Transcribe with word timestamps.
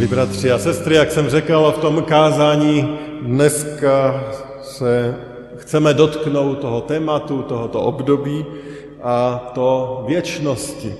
Milí 0.00 0.10
bratři 0.10 0.50
a 0.50 0.58
sestry, 0.58 0.94
jak 0.94 1.12
jsem 1.12 1.28
řekl 1.28 1.74
v 1.76 1.80
tom 1.80 2.02
kázání, 2.02 2.98
dneska 3.22 4.24
se 4.62 5.14
chceme 5.56 5.94
dotknout 5.94 6.58
toho 6.58 6.80
tématu, 6.80 7.42
tohoto 7.42 7.80
období 7.80 8.46
a 9.02 9.50
to 9.54 10.04
věčnosti. 10.08 10.94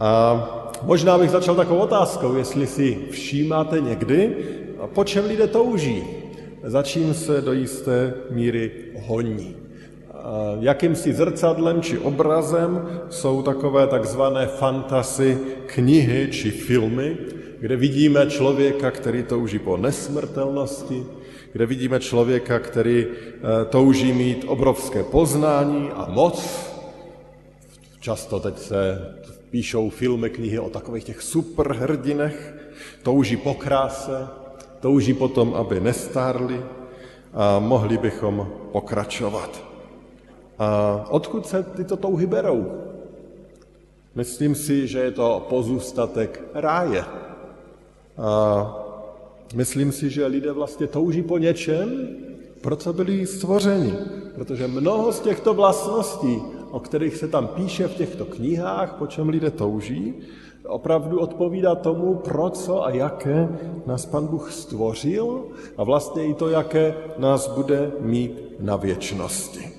A 0.00 0.44
možná 0.82 1.18
bych 1.18 1.30
začal 1.30 1.54
takovou 1.54 1.80
otázkou, 1.80 2.36
jestli 2.36 2.66
si 2.66 2.98
všímáte 3.10 3.80
někdy, 3.80 4.36
po 4.94 5.04
čem 5.04 5.24
lidé 5.26 5.46
touží, 5.46 6.04
za 6.64 6.82
čím 6.82 7.14
se 7.14 7.40
do 7.40 7.52
jisté 7.52 8.14
míry 8.30 8.70
honí. 9.06 9.56
Jakýmsi 10.60 11.12
zrcadlem 11.12 11.82
či 11.82 11.98
obrazem 11.98 12.88
jsou 13.10 13.42
takové 13.42 13.86
takzvané 13.86 14.46
fantasy 14.46 15.38
knihy 15.66 16.28
či 16.30 16.50
filmy, 16.50 17.16
kde 17.60 17.76
vidíme 17.76 18.26
člověka, 18.26 18.90
který 18.90 19.22
touží 19.22 19.58
po 19.58 19.76
nesmrtelnosti, 19.76 21.06
kde 21.52 21.66
vidíme 21.66 22.00
člověka, 22.00 22.58
který 22.58 23.06
eh, 23.06 23.64
touží 23.64 24.12
mít 24.12 24.44
obrovské 24.46 25.02
poznání 25.02 25.90
a 25.90 26.06
moc. 26.10 26.68
Často 28.00 28.40
teď 28.40 28.58
se 28.58 29.14
píšou 29.50 29.90
filmy, 29.90 30.30
knihy 30.30 30.58
o 30.58 30.70
takových 30.70 31.04
těch 31.04 31.22
superhrdinech, 31.22 32.54
touží 33.02 33.36
po 33.36 33.54
kráse, 33.54 34.28
touží 34.80 35.14
potom, 35.14 35.54
aby 35.54 35.80
nestárli 35.80 36.62
a 37.34 37.58
mohli 37.58 37.98
bychom 37.98 38.48
pokračovat. 38.72 39.64
A 40.58 41.04
odkud 41.10 41.46
se 41.46 41.62
tyto 41.62 41.96
touhy 41.96 42.26
berou? 42.26 42.72
Myslím 44.14 44.54
si, 44.54 44.86
že 44.86 44.98
je 44.98 45.10
to 45.10 45.46
pozůstatek 45.48 46.42
ráje. 46.54 47.04
A 48.18 48.84
myslím 49.54 49.92
si, 49.92 50.10
že 50.10 50.26
lidé 50.26 50.52
vlastně 50.52 50.86
touží 50.86 51.22
po 51.22 51.38
něčem, 51.38 52.08
pro 52.60 52.76
co 52.76 52.92
byli 52.92 53.26
stvořeni. 53.26 53.94
Protože 54.34 54.68
mnoho 54.68 55.12
z 55.12 55.20
těchto 55.20 55.54
vlastností, 55.54 56.42
o 56.70 56.80
kterých 56.80 57.16
se 57.16 57.28
tam 57.28 57.46
píše 57.46 57.88
v 57.88 57.94
těchto 57.94 58.24
knihách, 58.24 58.94
po 58.94 59.06
čem 59.06 59.28
lidé 59.28 59.50
touží, 59.50 60.14
opravdu 60.66 61.20
odpovídá 61.20 61.74
tomu, 61.74 62.14
pro 62.14 62.50
co 62.50 62.84
a 62.84 62.90
jaké 62.90 63.48
nás 63.86 64.06
Pan 64.06 64.26
Bůh 64.26 64.52
stvořil 64.52 65.44
a 65.76 65.84
vlastně 65.84 66.26
i 66.26 66.34
to, 66.34 66.48
jaké 66.48 66.94
nás 67.18 67.48
bude 67.48 67.92
mít 68.00 68.42
na 68.60 68.76
věčnosti. 68.76 69.72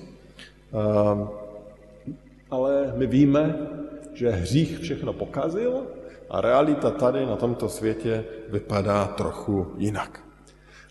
Ale 2.50 2.92
my 2.96 3.06
víme, 3.06 3.68
že 4.14 4.30
hřích 4.30 4.78
všechno 4.78 5.12
pokazil 5.12 5.72
a 6.30 6.40
realita 6.40 6.90
tady 6.90 7.26
na 7.26 7.36
tomto 7.36 7.68
světě 7.68 8.24
vypadá 8.48 9.04
trochu 9.06 9.66
jinak. 9.76 10.20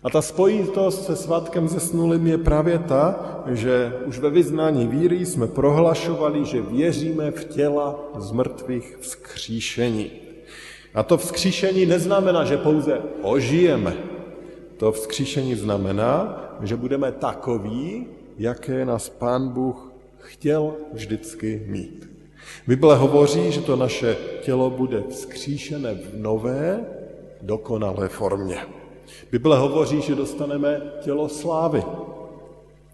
A 0.02 0.10
ta 0.10 0.22
spojitost 0.22 1.04
se 1.04 1.16
svatkem 1.16 1.68
zesnulým 1.68 2.26
je 2.26 2.38
právě 2.38 2.78
ta, 2.78 3.42
že 3.46 3.92
už 4.06 4.18
ve 4.18 4.30
vyznání 4.30 4.86
víry 4.86 5.26
jsme 5.26 5.46
prohlašovali, 5.46 6.44
že 6.44 6.62
věříme 6.62 7.30
v 7.30 7.44
těla 7.44 7.98
z 8.18 8.32
mrtvých 8.32 8.96
vzkříšení. 9.00 10.10
A 10.94 11.02
to 11.02 11.18
vzkříšení 11.18 11.86
neznamená, 11.86 12.44
že 12.44 12.56
pouze 12.56 13.00
ožijeme. 13.22 13.96
To 14.76 14.92
vzkříšení 14.92 15.54
znamená, 15.54 16.40
že 16.60 16.76
budeme 16.76 17.12
takoví, 17.12 18.06
jaké 18.38 18.84
nás 18.84 19.08
Pán 19.08 19.48
Bůh 19.48 19.92
chtěl 20.18 20.74
vždycky 20.92 21.62
mít. 21.66 22.09
Bible 22.66 22.96
hovoří, 22.96 23.52
že 23.52 23.60
to 23.60 23.76
naše 23.76 24.16
tělo 24.42 24.70
bude 24.70 25.02
vzkříšené 25.10 25.94
v 25.94 26.16
nové, 26.16 26.84
dokonalé 27.42 28.08
formě. 28.08 28.58
Bible 29.32 29.58
hovoří, 29.58 30.02
že 30.02 30.14
dostaneme 30.14 30.80
tělo 31.00 31.28
slávy. 31.28 31.82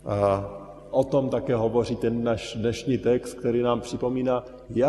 A 0.05 0.50
o 0.91 1.05
tom 1.05 1.28
také 1.28 1.55
hovoří 1.55 1.97
ten 1.97 2.25
náš 2.25 2.56
dnešní 2.56 2.99
text, 2.99 3.34
který 3.34 3.62
nám 3.62 3.81
připomíná, 3.81 4.45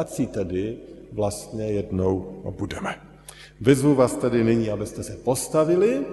si 0.06 0.27
tedy 0.27 0.77
vlastně 1.11 1.66
jednou 1.66 2.41
budeme. 2.57 2.95
Vyzvu 3.61 3.95
vás 3.95 4.16
tedy 4.16 4.44
nyní, 4.44 4.69
abyste 4.69 5.03
se 5.03 5.13
postavili 5.13 6.06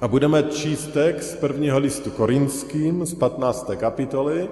a 0.00 0.08
budeme 0.08 0.42
číst 0.42 0.86
text 0.86 1.36
prvního 1.40 1.78
listu 1.78 2.10
korinským 2.10 3.06
z 3.06 3.14
15. 3.14 3.70
kapitoly, 3.76 4.48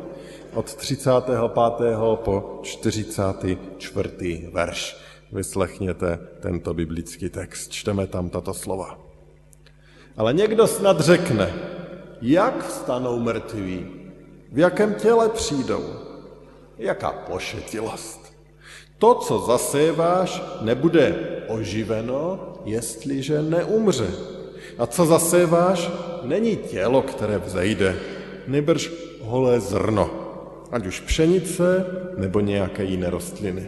od 0.54 0.74
35. 0.74 1.38
po 2.14 2.60
44. 2.62 4.48
verš. 4.52 4.96
Vyslechněte 5.32 6.18
tento 6.40 6.74
biblický 6.74 7.28
text. 7.28 7.72
Čteme 7.72 8.06
tam 8.06 8.30
tato 8.30 8.54
slova. 8.54 8.98
Ale 10.16 10.32
někdo 10.32 10.66
snad 10.66 11.00
řekne, 11.00 11.54
jak 12.22 12.68
vstanou 12.68 13.18
mrtví, 13.18 13.86
v 14.52 14.58
jakém 14.58 14.94
těle 14.94 15.28
přijdou, 15.28 15.84
jaká 16.78 17.10
pošetilost. 17.12 18.34
To, 18.98 19.14
co 19.14 19.38
zaséváš, 19.38 20.42
nebude 20.60 21.14
oživeno, 21.48 22.52
jestliže 22.64 23.42
neumře. 23.42 24.10
A 24.78 24.86
co 24.86 25.06
zaséváš, 25.06 25.90
není 26.22 26.56
tělo, 26.56 27.02
které 27.02 27.38
vzejde, 27.38 27.96
nebrž 28.46 28.92
holé 29.22 29.60
zrno 29.60 30.23
ať 30.74 30.86
už 30.86 31.00
pšenice 31.00 31.86
nebo 32.18 32.40
nějaké 32.40 32.84
jiné 32.84 33.10
rostliny. 33.10 33.66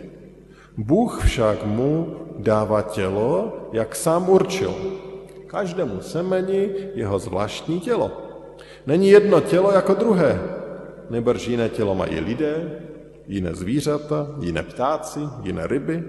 Bůh 0.76 1.24
však 1.24 1.64
mu 1.64 2.16
dává 2.38 2.82
tělo, 2.82 3.56
jak 3.72 3.96
sám 3.96 4.28
určil. 4.28 4.74
Každému 5.46 6.00
semeni 6.00 6.70
jeho 6.94 7.18
zvláštní 7.18 7.80
tělo. 7.80 8.10
Není 8.86 9.08
jedno 9.08 9.40
tělo 9.40 9.72
jako 9.72 9.94
druhé, 9.94 10.40
nebrž 11.10 11.48
jiné 11.48 11.68
tělo 11.68 11.94
mají 11.94 12.20
lidé, 12.20 12.80
jiné 13.26 13.54
zvířata, 13.54 14.26
jiné 14.40 14.62
ptáci, 14.62 15.20
jiné 15.42 15.66
ryby. 15.66 16.04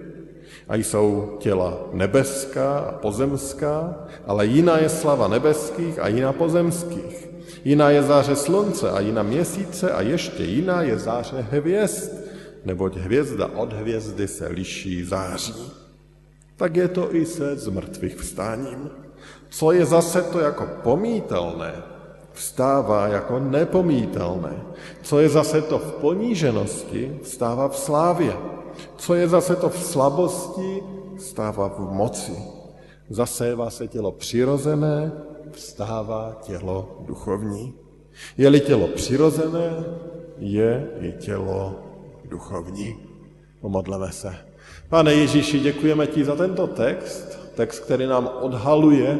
A 0.67 0.75
jsou 0.75 1.37
těla 1.39 1.77
nebeská 1.93 2.79
a 2.79 2.91
pozemská, 2.91 3.95
ale 4.25 4.45
jiná 4.45 4.77
je 4.77 4.89
slava 4.89 5.27
nebeských 5.27 5.99
a 5.99 6.07
jiná 6.07 6.33
pozemských. 6.33 7.26
Jiná 7.67 7.89
je 7.89 8.03
záře 8.03 8.35
slunce 8.35 8.91
a 8.91 8.99
jiná 8.99 9.23
měsíce 9.23 9.91
a 9.91 10.01
ještě 10.01 10.43
jiná 10.43 10.81
je 10.81 10.99
záře 10.99 11.47
hvězd, 11.51 12.11
neboť 12.65 12.95
hvězda 12.95 13.47
od 13.55 13.73
hvězdy 13.73 14.27
se 14.27 14.47
liší 14.47 15.03
září. 15.03 15.71
Tak 16.55 16.75
je 16.75 16.87
to 16.87 17.15
i 17.15 17.25
se 17.25 17.55
zmrtvých 17.55 18.15
vstáním. 18.15 18.89
Co 19.49 19.71
je 19.71 19.85
zase 19.85 20.21
to 20.21 20.39
jako 20.39 20.67
pomítelné, 20.83 21.73
vstává 22.33 23.07
jako 23.07 23.39
nepomítelné. 23.39 24.55
Co 25.03 25.19
je 25.19 25.29
zase 25.29 25.61
to 25.61 25.79
v 25.79 25.91
poníženosti, 25.91 27.19
vstává 27.23 27.67
v 27.67 27.77
slávě. 27.77 28.33
Co 28.97 29.13
je 29.13 29.27
zase 29.27 29.55
to 29.55 29.69
v 29.69 29.83
slabosti, 29.83 30.83
vstává 31.17 31.67
v 31.67 31.79
moci. 31.79 32.33
Zasévá 33.09 33.69
se 33.69 33.87
tělo 33.87 34.11
přirozené, 34.11 35.11
vstává 35.51 36.37
tělo 36.41 36.97
duchovní. 37.05 37.73
Je-li 38.37 38.59
tělo 38.59 38.87
přirozené, 38.87 39.85
je 40.37 40.87
i 41.01 41.11
tělo 41.11 41.75
duchovní. 42.29 42.95
Pomodleme 43.61 44.11
se. 44.11 44.35
Pane 44.89 45.13
Ježíši, 45.13 45.59
děkujeme 45.59 46.07
ti 46.07 46.25
za 46.25 46.35
tento 46.35 46.67
text, 46.67 47.39
text, 47.55 47.79
který 47.79 48.05
nám 48.05 48.29
odhaluje 48.41 49.19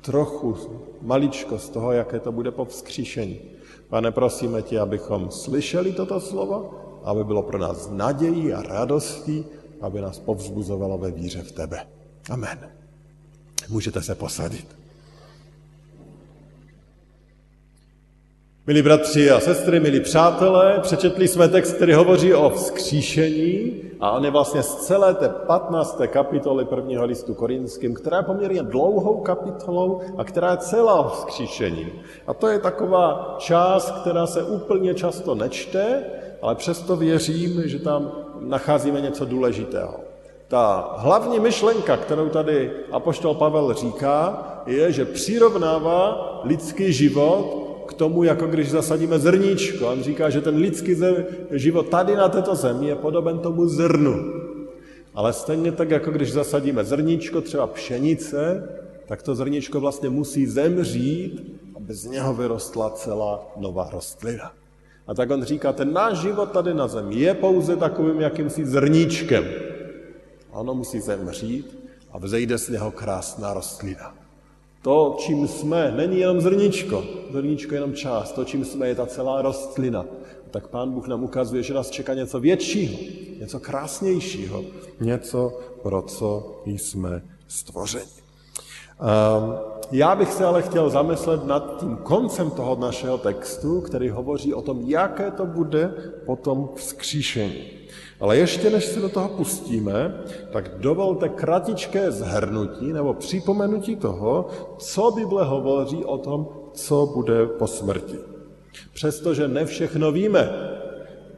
trochu 0.00 0.56
maličko 1.02 1.58
z 1.58 1.68
toho, 1.68 1.92
jaké 1.92 2.20
to 2.20 2.32
bude 2.32 2.50
po 2.50 2.64
vzkříšení. 2.64 3.40
Pane, 3.88 4.10
prosíme 4.10 4.62
tě, 4.62 4.80
abychom 4.80 5.30
slyšeli 5.30 5.92
toto 5.92 6.20
slovo, 6.20 6.74
aby 7.04 7.24
bylo 7.24 7.42
pro 7.42 7.58
nás 7.58 7.90
nadějí 7.92 8.52
a 8.52 8.62
radostí, 8.62 9.44
aby 9.80 10.00
nás 10.00 10.18
povzbuzovalo 10.18 10.98
ve 10.98 11.10
víře 11.10 11.42
v 11.42 11.52
tebe. 11.52 11.86
Amen. 12.30 12.70
Můžete 13.68 14.02
se 14.02 14.14
posadit. 14.14 14.79
Milí 18.70 18.82
bratři 18.82 19.30
a 19.30 19.40
sestry, 19.40 19.80
milí 19.80 20.00
přátelé, 20.00 20.78
přečetli 20.82 21.28
jsme 21.28 21.48
text, 21.48 21.72
který 21.72 21.92
hovoří 21.92 22.34
o 22.34 22.50
vzkříšení 22.50 23.82
a 24.00 24.10
on 24.10 24.24
je 24.24 24.30
vlastně 24.30 24.62
z 24.62 24.74
celé 24.74 25.14
té 25.14 25.28
15. 25.28 26.00
kapitoly 26.06 26.64
prvního 26.64 27.04
listu 27.04 27.34
korinským, 27.34 27.94
která 27.94 28.16
je 28.16 28.22
poměrně 28.22 28.62
dlouhou 28.62 29.20
kapitolou 29.20 30.00
a 30.16 30.24
která 30.24 30.50
je 30.50 30.56
celá 30.56 31.08
vzkříšení. 31.08 31.86
A 32.26 32.34
to 32.34 32.48
je 32.48 32.58
taková 32.58 33.36
část, 33.38 33.90
která 33.90 34.26
se 34.26 34.42
úplně 34.42 34.94
často 34.94 35.34
nečte, 35.34 36.04
ale 36.42 36.54
přesto 36.54 36.96
věřím, 36.96 37.62
že 37.64 37.78
tam 37.78 38.12
nacházíme 38.40 39.00
něco 39.00 39.24
důležitého. 39.24 39.94
Ta 40.48 40.94
hlavní 40.96 41.40
myšlenka, 41.40 41.96
kterou 41.96 42.28
tady 42.28 42.70
apoštol 42.92 43.34
Pavel 43.34 43.74
říká, 43.74 44.46
je, 44.66 44.92
že 44.92 45.04
přirovnává 45.04 46.40
lidský 46.44 46.92
život 46.92 47.69
tomu, 48.00 48.24
jako 48.24 48.46
když 48.46 48.70
zasadíme 48.70 49.18
zrníčko. 49.18 49.92
On 49.92 50.02
říká, 50.02 50.30
že 50.30 50.40
ten 50.40 50.56
lidský 50.56 50.96
život 51.50 51.88
tady 51.88 52.16
na 52.16 52.28
této 52.28 52.56
zemi 52.56 52.86
je 52.88 52.96
podoben 52.96 53.38
tomu 53.38 53.68
zrnu. 53.68 54.16
Ale 55.14 55.32
stejně 55.32 55.72
tak, 55.72 55.90
jako 55.90 56.10
když 56.10 56.32
zasadíme 56.32 56.84
zrníčko, 56.84 57.40
třeba 57.40 57.66
pšenice, 57.66 58.68
tak 59.06 59.22
to 59.22 59.34
zrníčko 59.34 59.80
vlastně 59.80 60.08
musí 60.08 60.46
zemřít, 60.46 61.60
aby 61.76 61.94
z 61.94 62.04
něho 62.04 62.34
vyrostla 62.34 62.90
celá 62.90 63.52
nová 63.56 63.90
rostlina. 63.92 64.52
A 65.06 65.14
tak 65.14 65.30
on 65.30 65.44
říká, 65.44 65.72
ten 65.72 65.92
náš 65.92 66.18
život 66.18 66.56
tady 66.56 66.74
na 66.74 66.88
zemi 66.88 67.20
je 67.20 67.34
pouze 67.34 67.76
takovým 67.76 68.20
jakýmsi 68.20 68.64
zrníčkem. 68.64 69.44
Ono 70.56 70.74
musí 70.74 71.00
zemřít 71.00 71.68
a 72.12 72.18
vzejde 72.18 72.58
z 72.58 72.68
něho 72.68 72.90
krásná 72.90 73.54
rostlina. 73.54 74.19
To, 74.82 75.16
čím 75.18 75.48
jsme, 75.48 75.92
není 75.96 76.18
jenom 76.18 76.40
zrničko. 76.40 77.04
Zrničko 77.32 77.74
je 77.74 77.76
jenom 77.76 77.94
část. 77.94 78.32
To, 78.32 78.44
čím 78.44 78.64
jsme, 78.64 78.88
je 78.88 78.94
ta 78.94 79.06
celá 79.06 79.42
rostlina. 79.42 80.04
Tak 80.50 80.68
Pán 80.68 80.90
Bůh 80.90 81.08
nám 81.08 81.24
ukazuje, 81.24 81.62
že 81.62 81.74
nás 81.74 81.90
čeká 81.90 82.14
něco 82.14 82.40
většího, 82.40 82.98
něco 83.40 83.60
krásnějšího, 83.60 84.64
něco, 85.00 85.58
pro 85.82 86.02
co 86.02 86.62
jsme 86.64 87.22
stvořeni. 87.48 88.10
Ehm, 89.00 89.58
já 89.92 90.16
bych 90.16 90.32
se 90.32 90.44
ale 90.44 90.62
chtěl 90.62 90.90
zamyslet 90.90 91.46
nad 91.46 91.76
tím 91.80 91.96
koncem 91.96 92.50
toho 92.50 92.76
našeho 92.76 93.18
textu, 93.18 93.80
který 93.80 94.08
hovoří 94.08 94.54
o 94.54 94.62
tom, 94.62 94.80
jaké 94.86 95.30
to 95.30 95.46
bude 95.46 95.94
potom 96.26 96.68
vzkříšení. 96.74 97.79
Ale 98.20 98.36
ještě 98.36 98.70
než 98.70 98.84
se 98.84 99.00
do 99.00 99.08
toho 99.08 99.28
pustíme, 99.28 100.14
tak 100.52 100.70
dovolte 100.78 101.28
kratičké 101.28 102.10
zhrnutí 102.10 102.92
nebo 102.92 103.14
připomenutí 103.14 103.96
toho, 103.96 104.46
co 104.78 105.10
Bible 105.10 105.44
hovoří 105.44 106.04
o 106.04 106.18
tom, 106.18 106.48
co 106.72 107.06
bude 107.14 107.46
po 107.46 107.66
smrti. 107.66 108.16
Přestože 108.92 109.48
ne 109.48 109.64
všechno 109.64 110.12
víme, 110.12 110.50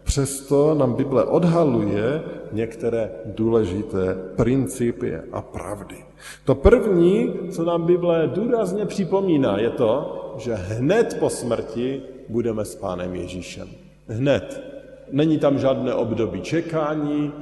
přesto 0.03 0.75
nám 0.75 0.95
Bible 0.95 1.25
odhaluje 1.25 2.23
některé 2.53 3.11
důležité 3.25 4.17
principy 4.37 5.17
a 5.33 5.43
pravdy. 5.43 5.97
To 6.45 6.55
první, 6.55 7.35
co 7.51 7.65
nám 7.65 7.87
Bible 7.87 8.31
důrazně 8.35 8.87
připomíná, 8.87 9.59
je 9.59 9.71
to, 9.71 10.19
že 10.39 10.55
hned 10.55 11.17
po 11.21 11.31
smrti 11.31 12.03
budeme 12.29 12.65
s 12.65 12.75
Pánem 12.75 13.15
Ježíšem. 13.15 13.69
Hned. 14.09 14.72
Není 15.13 15.39
tam 15.39 15.59
žádné 15.59 15.95
období 15.95 16.41
čekání, 16.41 17.33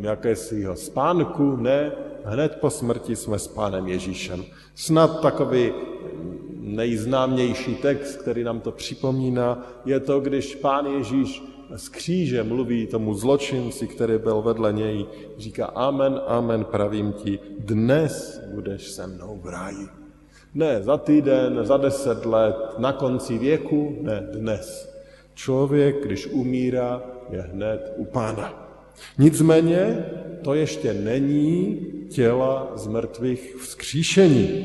jakésiho 0.00 0.76
spánku, 0.76 1.56
ne. 1.56 1.92
Hned 2.24 2.56
po 2.60 2.70
smrti 2.70 3.16
jsme 3.16 3.38
s 3.38 3.48
Pánem 3.48 3.86
Ježíšem. 3.86 4.44
Snad 4.74 5.20
takový 5.20 5.72
nejznámější 6.60 7.74
text, 7.74 8.16
který 8.16 8.44
nám 8.44 8.60
to 8.60 8.72
připomíná, 8.72 9.66
je 9.84 10.00
to, 10.00 10.20
když 10.20 10.54
Pán 10.54 10.86
Ježíš 10.86 11.42
z 11.76 11.88
kříže 11.88 12.42
mluví 12.42 12.86
tomu 12.86 13.14
zločinci, 13.14 13.86
který 13.86 14.18
byl 14.18 14.42
vedle 14.42 14.72
něj, 14.72 15.06
říká 15.38 15.66
amen, 15.66 16.20
amen, 16.26 16.64
pravím 16.64 17.12
ti, 17.12 17.38
dnes 17.58 18.40
budeš 18.54 18.90
se 18.90 19.06
mnou 19.06 19.40
v 19.42 19.46
ráji. 19.46 19.86
Ne 20.54 20.82
za 20.82 20.96
týden, 20.96 21.60
za 21.62 21.76
deset 21.76 22.26
let, 22.26 22.56
na 22.78 22.92
konci 22.92 23.38
věku, 23.38 23.96
ne 24.00 24.28
dnes. 24.32 24.91
Člověk, 25.34 26.06
když 26.06 26.26
umírá, 26.26 27.02
je 27.30 27.42
hned 27.42 27.92
u 27.96 28.04
pána. 28.04 28.62
Nicméně 29.18 30.06
to 30.42 30.54
ještě 30.54 30.94
není 30.94 31.80
těla 32.08 32.72
z 32.74 32.86
mrtvých 32.86 33.56
vzkříšení. 33.56 34.64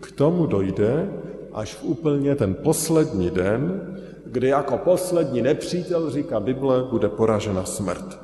K 0.00 0.12
tomu 0.12 0.46
dojde 0.46 1.08
až 1.52 1.74
v 1.74 1.84
úplně 1.84 2.34
ten 2.34 2.54
poslední 2.54 3.30
den, 3.30 3.80
kdy 4.26 4.48
jako 4.48 4.78
poslední 4.78 5.42
nepřítel, 5.42 6.10
říká 6.10 6.40
Bible, 6.40 6.84
bude 6.90 7.08
poražena 7.08 7.64
smrt. 7.64 8.20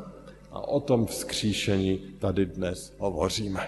A 0.52 0.68
o 0.68 0.80
tom 0.80 1.06
vzkříšení 1.06 2.00
tady 2.18 2.46
dnes 2.46 2.94
hovoříme. 2.98 3.60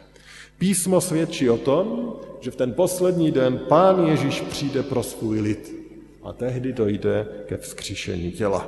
Písmo 0.59 1.01
svědčí 1.01 1.51
o 1.51 1.59
tom, 1.59 2.13
že 2.41 2.51
v 2.51 2.57
ten 2.57 2.73
poslední 2.73 3.31
den 3.31 3.61
Pán 3.69 4.07
Ježíš 4.07 4.41
přijde 4.41 4.83
pro 4.83 5.03
svůj 5.03 5.41
lid 5.41 5.82
a 6.23 6.33
tehdy 6.33 6.73
dojde 6.73 7.27
ke 7.47 7.57
vzkříšení 7.57 8.33
těla. 8.33 8.67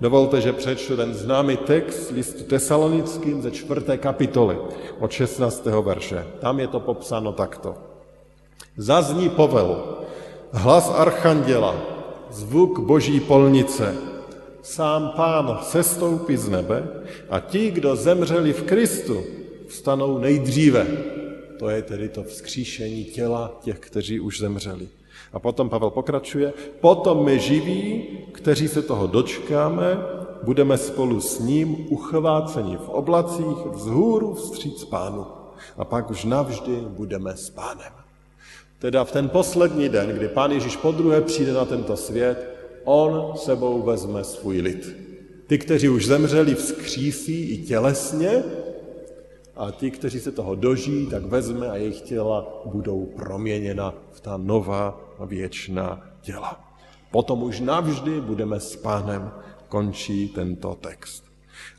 Dovolte, 0.00 0.40
že 0.40 0.52
přečtu 0.52 0.96
ten 0.96 1.14
známý 1.14 1.56
text 1.56 2.10
listu 2.10 2.44
tesalonickým 2.44 3.42
ze 3.42 3.50
čtvrté 3.50 3.98
kapitoly 3.98 4.58
od 4.98 5.12
16. 5.12 5.66
verše. 5.66 6.26
Tam 6.40 6.60
je 6.60 6.66
to 6.66 6.80
popsáno 6.80 7.32
takto. 7.32 7.74
Zazní 8.76 9.28
povel, 9.28 9.98
hlas 10.52 10.92
archanděla, 10.96 11.76
zvuk 12.30 12.78
boží 12.78 13.20
polnice, 13.20 13.96
sám 14.62 15.12
pán 15.16 15.58
sestoupí 15.62 16.36
z 16.36 16.48
nebe 16.48 16.88
a 17.30 17.40
ti, 17.40 17.70
kdo 17.70 17.96
zemřeli 17.96 18.52
v 18.52 18.62
Kristu, 18.62 19.24
vstanou 19.68 20.18
nejdříve. 20.18 20.86
To 21.58 21.68
je 21.68 21.82
tedy 21.82 22.08
to 22.08 22.22
vzkříšení 22.22 23.04
těla 23.04 23.60
těch, 23.62 23.78
kteří 23.78 24.20
už 24.20 24.40
zemřeli. 24.40 24.88
A 25.32 25.38
potom 25.38 25.68
Pavel 25.68 25.90
pokračuje, 25.90 26.52
potom 26.80 27.24
my 27.24 27.38
živí, 27.38 28.04
kteří 28.32 28.68
se 28.68 28.82
toho 28.82 29.06
dočkáme, 29.06 29.98
budeme 30.42 30.78
spolu 30.78 31.20
s 31.20 31.38
ním 31.38 31.86
uchváceni 31.90 32.76
v 32.76 32.88
oblacích 32.88 33.66
vzhůru 33.72 34.34
vstříc 34.34 34.84
pánu. 34.84 35.26
A 35.76 35.84
pak 35.84 36.10
už 36.10 36.24
navždy 36.24 36.76
budeme 36.88 37.36
s 37.36 37.50
pánem. 37.50 37.92
Teda 38.78 39.04
v 39.04 39.12
ten 39.12 39.28
poslední 39.28 39.88
den, 39.88 40.08
kdy 40.08 40.28
pán 40.28 40.52
Ježíš 40.52 40.76
po 40.76 40.92
druhé 40.92 41.20
přijde 41.20 41.52
na 41.52 41.64
tento 41.64 41.96
svět, 41.96 42.56
on 42.84 43.32
sebou 43.36 43.82
vezme 43.82 44.24
svůj 44.24 44.60
lid. 44.60 44.96
Ty, 45.46 45.58
kteří 45.58 45.88
už 45.88 46.06
zemřeli, 46.06 46.54
vzkřísí 46.54 47.50
i 47.50 47.58
tělesně, 47.58 48.42
a 49.56 49.70
ti, 49.70 49.90
kteří 49.90 50.20
se 50.20 50.32
toho 50.32 50.54
dožijí, 50.54 51.06
tak 51.06 51.24
vezme 51.24 51.70
a 51.70 51.76
jejich 51.76 52.00
těla 52.00 52.62
budou 52.64 53.06
proměněna 53.06 53.94
v 54.12 54.20
ta 54.20 54.36
nová 54.36 55.00
věčná 55.26 56.04
těla. 56.20 56.60
Potom 57.10 57.42
už 57.42 57.60
navždy 57.60 58.20
budeme 58.20 58.60
s 58.60 58.76
pánem, 58.76 59.30
končí 59.68 60.28
tento 60.28 60.78
text. 60.80 61.24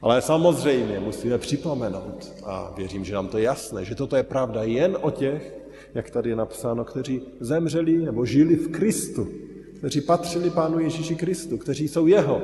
Ale 0.01 0.22
samozřejmě 0.22 1.00
musíme 1.00 1.38
připomenout, 1.38 2.34
a 2.46 2.74
věřím, 2.77 3.05
že 3.05 3.13
nám 3.13 3.27
to 3.27 3.38
je 3.38 3.43
jasné, 3.43 3.86
že 3.86 3.96
toto 3.96 4.15
je 4.15 4.24
pravda 4.24 4.63
jen 4.63 4.98
o 5.01 5.12
těch, 5.12 5.57
jak 5.93 6.10
tady 6.10 6.29
je 6.29 6.36
napsáno, 6.36 6.86
kteří 6.86 7.22
zemřeli 7.39 7.98
nebo 7.98 8.25
žili 8.25 8.55
v 8.55 8.72
Kristu, 8.72 9.27
kteří 9.77 10.01
patřili 10.01 10.50
Pánu 10.50 10.79
Ježíši 10.79 11.15
Kristu, 11.15 11.57
kteří 11.57 11.88
jsou 11.88 12.07
Jeho, 12.07 12.41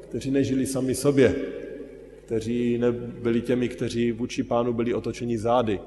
kteří 0.00 0.30
nežili 0.30 0.66
sami 0.66 0.94
sobě, 0.94 1.34
kteří 2.28 2.78
nebyli 2.78 3.40
těmi, 3.40 3.68
kteří 3.68 4.12
vůči 4.12 4.42
pánu 4.42 4.72
byli 4.72 4.94
otočeni 4.94 5.38
zády, 5.38 5.80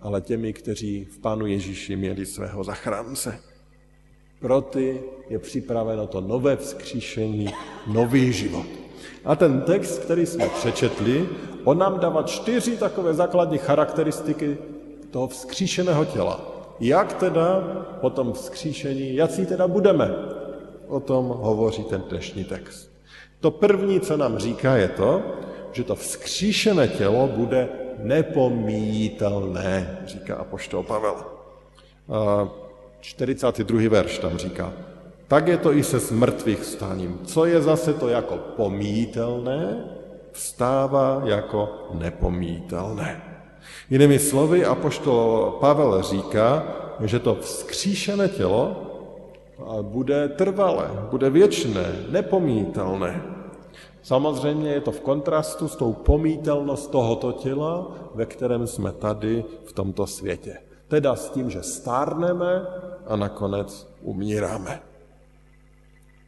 ale 0.00 0.20
těmi, 0.20 0.52
kteří 0.52 1.04
v 1.04 1.18
pánu 1.18 1.46
Ježíši 1.46 1.96
měli 1.96 2.26
svého 2.26 2.64
zachránce. 2.64 3.38
Pro 4.40 4.60
ty 4.60 5.00
je 5.30 5.38
připraveno 5.38 6.06
to 6.06 6.20
nové 6.20 6.56
vzkříšení, 6.56 7.48
nový 7.86 8.32
život. 8.32 8.66
A 9.24 9.36
ten 9.36 9.60
text, 9.60 9.98
který 9.98 10.26
jsme 10.26 10.48
přečetli, 10.48 11.28
on 11.64 11.78
nám 11.78 12.00
dává 12.00 12.22
čtyři 12.22 12.76
takové 12.76 13.14
základní 13.14 13.58
charakteristiky 13.58 14.58
toho 15.10 15.28
vzkříšeného 15.28 16.04
těla. 16.04 16.40
Jak 16.80 17.12
teda 17.12 17.60
po 18.00 18.10
tom 18.10 18.32
vzkříšení, 18.32 19.14
jaký 19.14 19.46
teda 19.46 19.68
budeme? 19.68 20.14
O 20.86 21.00
tom 21.00 21.26
hovoří 21.26 21.84
ten 21.84 22.02
dnešní 22.10 22.44
text. 22.44 22.93
To 23.44 23.50
první, 23.50 24.00
co 24.00 24.16
nám 24.16 24.38
říká, 24.38 24.76
je 24.76 24.88
to, 24.88 25.22
že 25.72 25.84
to 25.84 25.94
vzkříšené 25.94 26.88
tělo 26.88 27.28
bude 27.28 27.68
nepomítelné, 27.98 29.98
říká 30.06 30.36
apoštol 30.36 30.82
Pavel. 30.82 31.14
42. 33.00 33.88
verš 33.88 34.18
tam 34.18 34.36
říká. 34.36 34.72
Tak 35.28 35.48
je 35.48 35.56
to 35.56 35.72
i 35.72 35.84
se 35.84 36.00
smrtvých 36.00 36.64
stáním. 36.64 37.18
Co 37.24 37.44
je 37.44 37.62
zase 37.62 37.94
to 37.94 38.08
jako 38.08 38.38
pomítelné, 38.56 39.84
vstává 40.32 41.22
jako 41.24 41.88
nepomítelné. 41.92 43.22
Jinými 43.90 44.18
slovy, 44.18 44.64
apoštol 44.64 45.56
Pavel 45.60 46.02
říká, 46.02 46.64
že 47.00 47.18
to 47.18 47.34
vzkříšené 47.34 48.28
tělo 48.28 48.76
bude 49.82 50.28
trvalé, 50.28 50.90
bude 51.10 51.30
věčné, 51.30 51.92
nepomítelné. 52.10 53.33
Samozřejmě 54.04 54.70
je 54.70 54.80
to 54.80 54.92
v 54.92 55.00
kontrastu 55.00 55.68
s 55.68 55.76
tou 55.76 55.92
pomítelnost 55.92 56.90
tohoto 56.90 57.32
těla, 57.32 57.88
ve 58.14 58.26
kterém 58.26 58.66
jsme 58.66 58.92
tady 58.92 59.44
v 59.64 59.72
tomto 59.72 60.06
světě. 60.06 60.58
Teda 60.88 61.16
s 61.16 61.30
tím, 61.30 61.50
že 61.50 61.62
stárneme 61.62 62.66
a 63.06 63.16
nakonec 63.16 63.88
umíráme. 64.02 64.80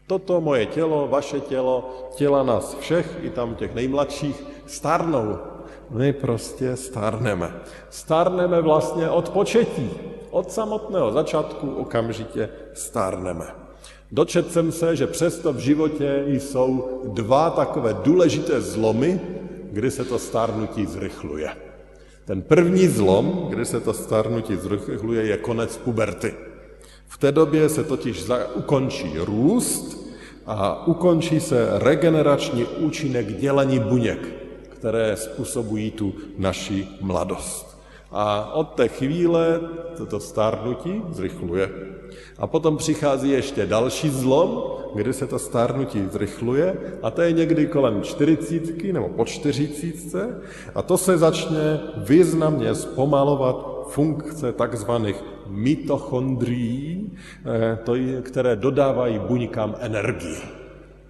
Toto 0.06 0.40
moje 0.40 0.66
tělo, 0.66 1.08
vaše 1.08 1.40
tělo, 1.40 1.90
těla 2.16 2.42
nás 2.42 2.74
všech, 2.74 3.18
i 3.22 3.30
tam 3.30 3.54
těch 3.54 3.74
nejmladších, 3.74 4.44
stárnou. 4.66 5.38
My 5.90 6.12
prostě 6.12 6.76
stárneme. 6.76 7.60
Stárneme 7.90 8.60
vlastně 8.60 9.10
od 9.10 9.28
početí. 9.28 9.90
Od 10.30 10.52
samotného 10.52 11.12
začátku 11.12 11.74
okamžitě 11.74 12.48
stárneme. 12.74 13.65
Dočet 14.12 14.52
jsem 14.52 14.72
se, 14.72 14.96
že 14.96 15.06
přesto 15.06 15.52
v 15.52 15.58
životě 15.58 16.24
jsou 16.26 17.00
dva 17.04 17.50
takové 17.50 17.96
důležité 18.02 18.60
zlomy, 18.60 19.20
kdy 19.72 19.90
se 19.90 20.04
to 20.04 20.18
stárnutí 20.18 20.86
zrychluje. 20.86 21.48
Ten 22.24 22.42
první 22.42 22.88
zlom, 22.88 23.46
kdy 23.50 23.64
se 23.64 23.80
to 23.80 23.92
stárnutí 23.92 24.56
zrychluje, 24.56 25.26
je 25.26 25.36
konec 25.36 25.76
puberty. 25.76 26.34
V 27.08 27.18
té 27.18 27.32
době 27.32 27.68
se 27.68 27.84
totiž 27.84 28.24
ukončí 28.54 29.12
růst 29.18 30.06
a 30.46 30.86
ukončí 30.86 31.40
se 31.40 31.68
regenerační 31.72 32.64
účinek 32.64 33.36
dělení 33.36 33.78
buněk, 33.78 34.28
které 34.68 35.16
způsobují 35.16 35.90
tu 35.90 36.14
naši 36.38 36.88
mladost. 37.00 37.65
A 38.10 38.54
od 38.54 38.68
té 38.68 38.88
chvíle 38.88 39.60
toto 39.96 40.20
stárnutí 40.20 41.02
zrychluje. 41.10 41.70
A 42.38 42.46
potom 42.46 42.76
přichází 42.76 43.30
ještě 43.30 43.66
další 43.66 44.10
zlom, 44.10 44.62
kdy 44.94 45.12
se 45.12 45.26
to 45.26 45.38
stárnutí 45.38 46.08
zrychluje 46.10 46.76
a 47.02 47.10
to 47.10 47.22
je 47.22 47.32
někdy 47.32 47.66
kolem 47.66 48.02
čtyřicítky 48.02 48.92
nebo 48.92 49.08
po 49.08 49.24
čtyřicítce 49.24 50.40
a 50.74 50.82
to 50.82 50.98
se 50.98 51.18
začne 51.18 51.80
významně 51.96 52.74
zpomalovat 52.74 53.76
funkce 53.88 54.52
takzvaných 54.52 55.24
mitochondrií, 55.46 57.12
eh, 57.44 58.22
které 58.22 58.56
dodávají 58.56 59.18
buňkám 59.18 59.74
energii. 59.80 60.42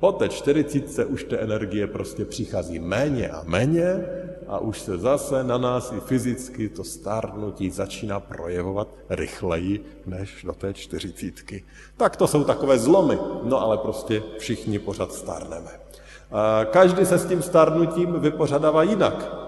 Po 0.01 0.13
té 0.13 0.29
čtyřicítce 0.29 1.05
už 1.05 1.25
té 1.25 1.37
energie 1.37 1.87
prostě 1.87 2.25
přichází 2.25 2.79
méně 2.79 3.29
a 3.29 3.43
méně 3.47 4.05
a 4.49 4.59
už 4.59 4.81
se 4.81 4.99
zase 4.99 5.45
na 5.45 5.59
nás 5.59 5.93
i 5.93 6.01
fyzicky 6.01 6.69
to 6.69 6.85
stárnutí 6.85 7.71
začíná 7.71 8.21
projevovat 8.21 8.89
rychleji 9.09 9.85
než 10.07 10.45
do 10.45 10.53
té 10.53 10.75
čtyřicítky. 10.75 11.65
Tak 11.97 12.17
to 12.17 12.27
jsou 12.27 12.45
takové 12.45 12.79
zlomy, 12.79 13.19
no 13.43 13.61
ale 13.63 13.79
prostě 13.79 14.23
všichni 14.39 14.79
pořád 14.79 15.13
stárneme. 15.13 15.71
Každý 16.71 17.07
se 17.07 17.19
s 17.19 17.27
tím 17.27 17.43
stárnutím 17.43 18.21
vypořádává 18.21 18.83
jinak 18.83 19.47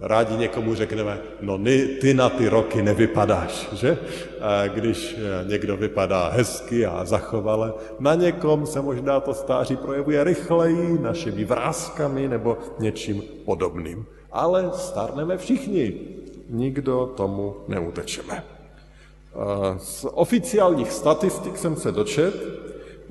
rádi 0.00 0.36
někomu 0.36 0.74
řekneme, 0.74 1.18
no 1.40 1.58
ty 2.00 2.14
na 2.14 2.28
ty 2.28 2.48
roky 2.48 2.82
nevypadáš, 2.82 3.68
že? 3.72 3.98
Když 4.74 5.16
eh, 5.18 5.48
někdo 5.48 5.76
vypadá 5.76 6.28
hezky 6.28 6.86
a 6.86 7.04
zachovale, 7.04 7.72
na 7.98 8.14
někom 8.14 8.66
se 8.66 8.82
možná 8.82 9.20
to 9.20 9.34
stáří 9.34 9.76
projevuje 9.76 10.24
rychleji, 10.24 10.98
našimi 10.98 11.44
vrázkami 11.44 12.28
nebo 12.28 12.58
něčím 12.78 13.22
podobným. 13.44 14.06
Ale 14.36 14.70
stárneme 14.74 15.38
všichni, 15.38 16.00
nikdo 16.50 17.12
tomu 17.16 17.56
neutečeme. 17.68 18.44
Z 19.78 20.06
oficiálních 20.12 20.92
statistik 20.92 21.58
jsem 21.58 21.76
se 21.76 21.92
dočet, 21.92 22.34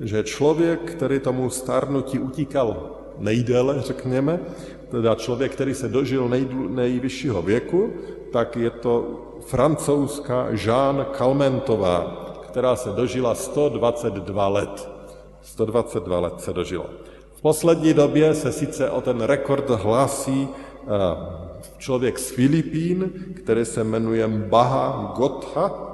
že 0.00 0.22
člověk, 0.22 0.80
který 0.92 1.20
tomu 1.20 1.50
stárnutí 1.50 2.18
utíkal 2.18 2.90
nejdéle, 3.18 3.82
řekněme, 3.82 4.40
teda 4.90 5.14
člověk, 5.14 5.52
který 5.52 5.74
se 5.74 5.88
dožil 5.88 6.28
nej, 6.28 6.48
nejvyššího 6.68 7.42
věku, 7.42 7.90
tak 8.32 8.56
je 8.56 8.70
to 8.70 9.04
francouzská 9.46 10.46
Jeanne 10.50 11.04
Kalmentová, 11.04 12.26
která 12.46 12.76
se 12.76 12.90
dožila 12.90 13.34
122 13.34 14.48
let. 14.48 14.88
122 15.42 16.20
let 16.20 16.40
se 16.40 16.52
dožila. 16.52 16.86
V 17.34 17.40
poslední 17.40 17.94
době 17.94 18.34
se 18.34 18.52
sice 18.52 18.90
o 18.90 19.00
ten 19.00 19.20
rekord 19.20 19.70
hlásí 19.70 20.48
člověk 21.78 22.18
z 22.18 22.30
Filipín, 22.30 23.12
který 23.36 23.64
se 23.64 23.84
jmenuje 23.84 24.28
Baha 24.28 25.12
Gotha, 25.16 25.86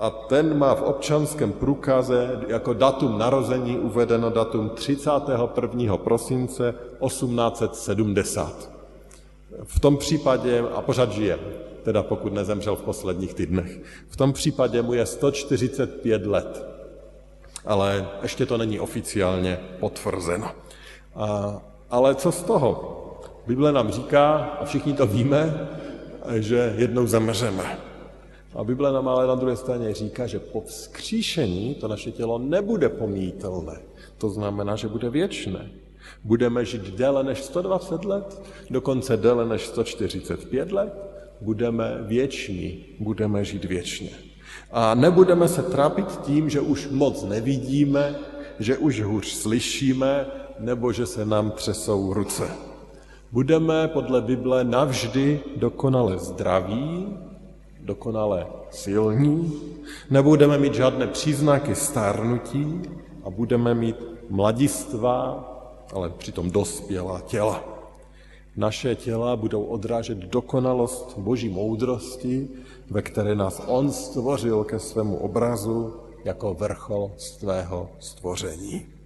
a 0.00 0.10
ten 0.10 0.58
má 0.58 0.74
v 0.74 0.82
občanském 0.82 1.52
průkaze 1.52 2.40
jako 2.48 2.72
datum 2.72 3.18
narození 3.18 3.78
uvedeno 3.78 4.30
datum 4.30 4.70
31. 4.70 5.96
prosince 5.96 6.74
1870. 7.06 8.70
V 9.64 9.80
tom 9.80 9.96
případě, 9.96 10.64
a 10.74 10.82
pořád 10.82 11.12
žije, 11.12 11.38
teda 11.82 12.02
pokud 12.02 12.32
nezemřel 12.32 12.76
v 12.76 12.82
posledních 12.82 13.34
týdnech, 13.34 13.80
v 14.08 14.16
tom 14.16 14.32
případě 14.32 14.82
mu 14.82 14.94
je 14.94 15.06
145 15.06 16.26
let. 16.26 16.66
Ale 17.66 18.08
ještě 18.22 18.46
to 18.46 18.58
není 18.58 18.80
oficiálně 18.80 19.60
potvrzeno. 19.80 20.50
A, 21.14 21.60
ale 21.90 22.14
co 22.14 22.32
z 22.32 22.42
toho? 22.42 22.99
Bible 23.46 23.72
nám 23.72 23.90
říká, 23.90 24.36
a 24.36 24.64
všichni 24.64 24.92
to 24.92 25.06
víme, 25.06 25.68
že 26.34 26.74
jednou 26.76 27.06
zemřeme. 27.06 27.78
A 28.54 28.64
Bible 28.64 28.92
nám 28.92 29.08
ale 29.08 29.26
na 29.26 29.34
druhé 29.34 29.56
straně 29.56 29.94
říká, 29.94 30.26
že 30.26 30.38
po 30.38 30.60
vzkříšení 30.60 31.74
to 31.74 31.88
naše 31.88 32.10
tělo 32.10 32.38
nebude 32.38 32.88
pomítelné. 32.88 33.78
To 34.18 34.30
znamená, 34.30 34.76
že 34.76 34.88
bude 34.88 35.10
věčné. 35.10 35.70
Budeme 36.24 36.64
žít 36.64 36.82
déle 36.82 37.24
než 37.24 37.42
120 37.42 38.04
let, 38.04 38.42
dokonce 38.70 39.16
déle 39.16 39.46
než 39.46 39.66
145 39.66 40.72
let, 40.72 40.94
budeme 41.40 41.98
věční, 42.02 42.84
budeme 42.98 43.44
žít 43.44 43.64
věčně. 43.64 44.10
A 44.70 44.94
nebudeme 44.94 45.48
se 45.48 45.62
trápit 45.62 46.06
tím, 46.22 46.50
že 46.50 46.60
už 46.60 46.88
moc 46.90 47.24
nevidíme, 47.24 48.18
že 48.58 48.78
už 48.78 49.02
hůř 49.02 49.26
slyšíme, 49.26 50.26
nebo 50.58 50.92
že 50.92 51.06
se 51.06 51.26
nám 51.26 51.50
třesou 51.50 52.14
ruce. 52.14 52.69
Budeme 53.32 53.88
podle 53.88 54.20
Bible 54.20 54.64
navždy 54.64 55.40
dokonale 55.56 56.18
zdraví, 56.18 57.16
dokonale 57.80 58.46
silní, 58.70 59.52
nebudeme 60.10 60.58
mít 60.58 60.74
žádné 60.74 61.06
příznaky 61.06 61.74
stárnutí 61.74 62.82
a 63.24 63.30
budeme 63.30 63.74
mít 63.74 63.96
mladistvá, 64.30 65.46
ale 65.92 66.10
přitom 66.10 66.50
dospělá 66.50 67.20
těla. 67.20 67.64
Naše 68.56 68.94
těla 68.94 69.36
budou 69.36 69.62
odrážet 69.62 70.18
dokonalost 70.18 71.18
Boží 71.18 71.48
moudrosti, 71.48 72.48
ve 72.90 73.02
které 73.02 73.34
nás 73.34 73.62
On 73.66 73.92
stvořil 73.92 74.64
ke 74.64 74.78
svému 74.78 75.16
obrazu 75.16 75.94
jako 76.24 76.54
vrchol 76.54 77.10
svého 77.16 77.90
stvoření. 77.98 78.99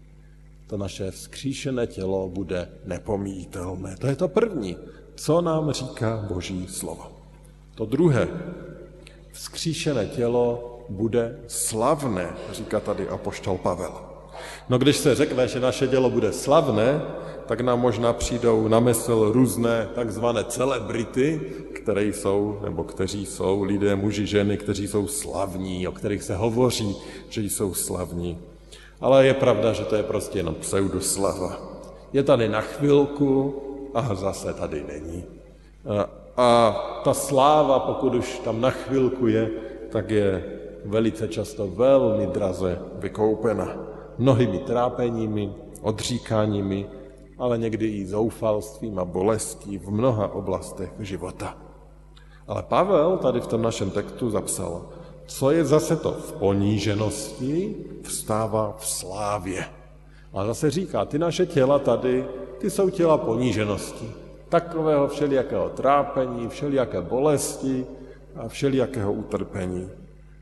To 0.75 0.79
naše 0.79 1.11
vzkříšené 1.11 1.87
tělo 1.87 2.29
bude 2.29 2.69
nepomítelné. 2.85 3.97
To 3.97 4.07
je 4.07 4.17
to 4.17 4.29
první, 4.29 4.77
co 5.15 5.41
nám 5.41 5.71
říká 5.71 6.27
Boží 6.29 6.67
slovo. 6.67 7.13
To 7.75 7.87
druhé, 7.87 8.29
vzkříšené 9.33 10.07
tělo 10.07 10.81
bude 10.89 11.39
slavné, 11.47 12.35
říká 12.53 12.81
tady 12.81 13.09
apoštol 13.09 13.59
Pavel. 13.59 13.93
No 14.69 14.79
když 14.79 14.97
se 14.97 15.15
řekne, 15.15 15.49
že 15.49 15.61
naše 15.61 15.89
tělo 15.89 16.11
bude 16.11 16.33
slavné, 16.33 17.03
tak 17.47 17.61
nám 17.61 17.81
možná 17.81 18.13
přijdou 18.13 18.69
na 18.69 18.81
mysl 18.81 19.31
různé 19.33 19.89
takzvané 19.95 20.45
celebrity, 20.45 21.41
které 21.75 22.05
jsou, 22.05 22.59
nebo 22.65 22.85
kteří 22.85 23.27
jsou 23.27 23.63
lidé, 23.63 23.97
muži, 23.97 24.27
ženy, 24.27 24.57
kteří 24.57 24.89
jsou 24.89 25.07
slavní, 25.07 25.89
o 25.89 25.93
kterých 25.93 26.23
se 26.23 26.37
hovoří, 26.37 26.97
že 27.29 27.43
jsou 27.43 27.75
slavní. 27.75 28.54
Ale 29.01 29.27
je 29.27 29.35
pravda, 29.35 29.73
že 29.73 29.85
to 29.85 29.95
je 29.95 30.03
prostě 30.03 30.39
jenom 30.39 30.55
pseudoslava. 30.55 31.57
Je 32.13 32.23
tady 32.23 32.49
na 32.49 32.61
chvilku 32.61 33.55
a 33.95 34.15
zase 34.15 34.55
tady 34.55 34.85
není. 34.89 35.25
A 36.37 36.77
ta 37.05 37.15
sláva, 37.15 37.79
pokud 37.79 38.15
už 38.15 38.39
tam 38.39 38.61
na 38.61 38.71
chvilku 38.71 39.27
je, 39.27 39.51
tak 39.91 40.11
je 40.11 40.45
velice 40.85 41.29
často 41.29 41.67
velmi 41.67 42.27
draze 42.27 42.79
vykoupena. 42.95 43.77
Mnohými 44.19 44.59
trápeními, 44.59 45.53
odříkáními, 45.83 46.87
ale 47.39 47.59
někdy 47.59 47.87
i 47.87 48.07
zoufalstvím 48.07 48.99
a 48.99 49.05
bolestí 49.05 49.79
v 49.79 49.91
mnoha 49.91 50.35
oblastech 50.35 50.93
života. 50.99 51.57
Ale 52.49 52.63
Pavel 52.63 53.19
tady 53.19 53.41
v 53.41 53.47
tom 53.47 53.63
našem 53.63 53.91
textu 53.91 54.31
zapsal, 54.31 54.89
co 55.27 55.51
je 55.51 55.65
zase 55.65 55.97
to 55.97 56.13
v 56.13 56.33
poníženosti, 56.33 57.77
vstává 58.07 58.75
v 58.79 58.87
slávě. 58.87 59.65
A 60.33 60.47
zase 60.47 60.71
říká, 60.71 61.05
ty 61.05 61.19
naše 61.19 61.47
těla 61.47 61.79
tady, 61.79 62.27
ty 62.59 62.71
jsou 62.71 62.91
těla 62.91 63.19
poníženosti 63.19 64.25
takového 64.55 65.09
všelijakého 65.09 65.69
trápení, 65.69 66.49
všelijaké 66.49 67.01
bolesti 67.01 67.87
a 68.37 68.49
všelijakého 68.49 69.13
utrpení. 69.13 69.91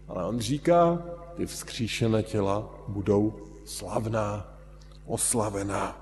Ale 0.08 0.24
on 0.24 0.40
říká, 0.40 1.02
ty 1.34 1.46
vzkříšené 1.46 2.22
těla 2.22 2.68
budou 2.88 3.32
slavná, 3.64 4.52
oslavená. 5.06 5.96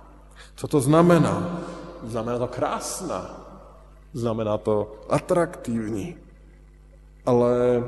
Co 0.57 0.69
to 0.69 0.81
znamená? 0.81 1.61
Znamená 2.03 2.39
to 2.39 2.49
krásná, 2.49 3.47
znamená 4.13 4.59
to 4.59 4.93
atraktivní, 5.09 6.17
ale 7.27 7.85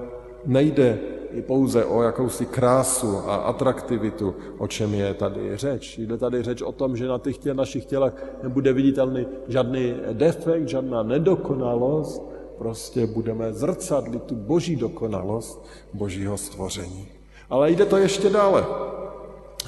nejde 0.47 0.99
i 1.33 1.43
pouze 1.43 1.85
o 1.85 2.03
jakousi 2.03 2.47
krásu 2.47 3.17
a 3.17 3.35
atraktivitu, 3.35 4.35
o 4.59 4.69
čem 4.69 4.95
je 4.95 5.15
tady 5.15 5.57
řeč. 5.57 5.99
Jde 5.99 6.19
tady 6.19 6.43
řeč 6.43 6.63
o 6.63 6.73
tom, 6.73 6.97
že 6.97 7.09
na 7.09 7.19
těch 7.19 7.39
těl, 7.39 7.55
našich 7.55 7.85
tělech 7.85 8.15
nebude 8.43 8.73
viditelný 8.73 9.27
žádný 9.49 9.95
defekt, 10.13 10.69
žádná 10.69 11.03
nedokonalost, 11.03 12.23
prostě 12.59 13.07
budeme 13.07 13.53
zrcadlit 13.53 14.23
tu 14.23 14.35
boží 14.35 14.77
dokonalost 14.77 15.67
božího 15.93 16.39
stvoření. 16.39 17.09
Ale 17.51 17.71
jde 17.71 17.87
to 17.87 17.97
ještě 17.97 18.31
dále. 18.31 18.67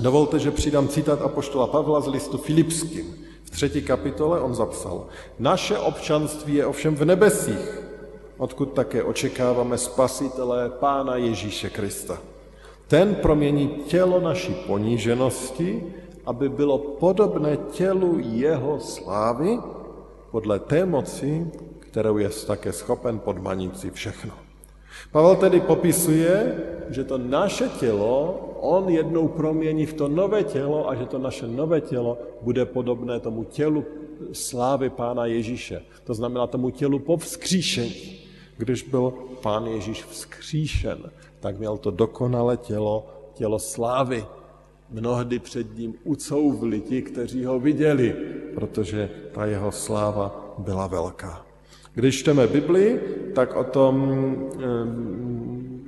Dovolte, 0.01 0.39
že 0.39 0.51
přidám 0.51 0.89
citát 0.89 1.23
apoštola 1.23 1.67
Pavla 1.67 2.01
z 2.01 2.09
listu 2.09 2.39
Filipským. 2.39 3.15
V 3.45 3.51
třetí 3.51 3.83
kapitole 3.83 4.41
on 4.41 4.55
zapsal, 4.55 5.07
naše 5.39 5.79
občanství 5.79 6.55
je 6.55 6.67
ovšem 6.67 6.97
v 6.97 7.05
nebesích, 7.05 7.84
odkud 8.37 8.73
také 8.73 9.03
očekáváme 9.03 9.79
spasitele 9.79 10.71
Pána 10.71 11.17
Ježíše 11.17 11.71
Krista. 11.71 12.19
Ten 12.89 13.15
promění 13.15 13.69
tělo 13.69 14.21
naší 14.21 14.55
poníženosti, 14.55 15.95
aby 16.27 16.49
bylo 16.49 16.79
podobné 16.79 17.57
tělu 17.57 18.19
jeho 18.19 18.81
slávy, 18.81 19.59
podle 20.31 20.59
té 20.59 20.87
moci, 20.87 21.47
kterou 21.79 22.19
je 22.19 22.31
také 22.47 22.73
schopen 22.73 23.19
podmanit 23.19 23.79
si 23.79 23.91
všechno. 23.91 24.33
Pavel 25.13 25.37
tedy 25.37 25.61
popisuje, 25.61 26.59
že 26.91 27.05
to 27.05 27.19
naše 27.19 27.69
tělo 27.69 28.41
on 28.61 28.89
jednou 28.89 29.29
promění 29.29 29.87
v 29.87 29.93
to 29.93 30.09
nové 30.09 30.45
tělo 30.45 30.91
a 30.91 30.95
že 30.95 31.07
to 31.07 31.19
naše 31.19 31.47
nové 31.47 31.81
tělo 31.81 32.19
bude 32.43 32.65
podobné 32.65 33.21
tomu 33.21 33.45
tělu 33.45 33.85
slávy 34.33 34.91
Pána 34.91 35.27
Ježíše. 35.27 35.83
To 36.05 36.15
znamená 36.15 36.47
tomu 36.47 36.71
tělu 36.71 36.99
po 36.99 37.17
vzkříšení. 37.17 38.24
Když 38.57 38.83
byl 38.83 39.13
Pán 39.43 39.67
Ježíš 39.67 40.05
vzkříšen, 40.05 40.99
tak 41.41 41.59
měl 41.59 41.77
to 41.77 41.91
dokonalé 41.91 42.57
tělo, 42.57 43.07
tělo 43.35 43.59
slávy. 43.59 44.25
Mnohdy 44.91 45.39
před 45.39 45.79
ním 45.79 45.95
ucouvli 46.05 46.81
ti, 46.81 47.03
kteří 47.03 47.45
ho 47.45 47.61
viděli, 47.61 48.17
protože 48.55 49.11
ta 49.33 49.47
jeho 49.47 49.73
sláva 49.73 50.55
byla 50.59 50.87
velká. 50.87 51.47
Když 51.95 52.19
čteme 52.19 52.47
Bibli, 52.47 53.01
tak 53.35 53.57
o 53.57 53.65
tom, 53.65 54.17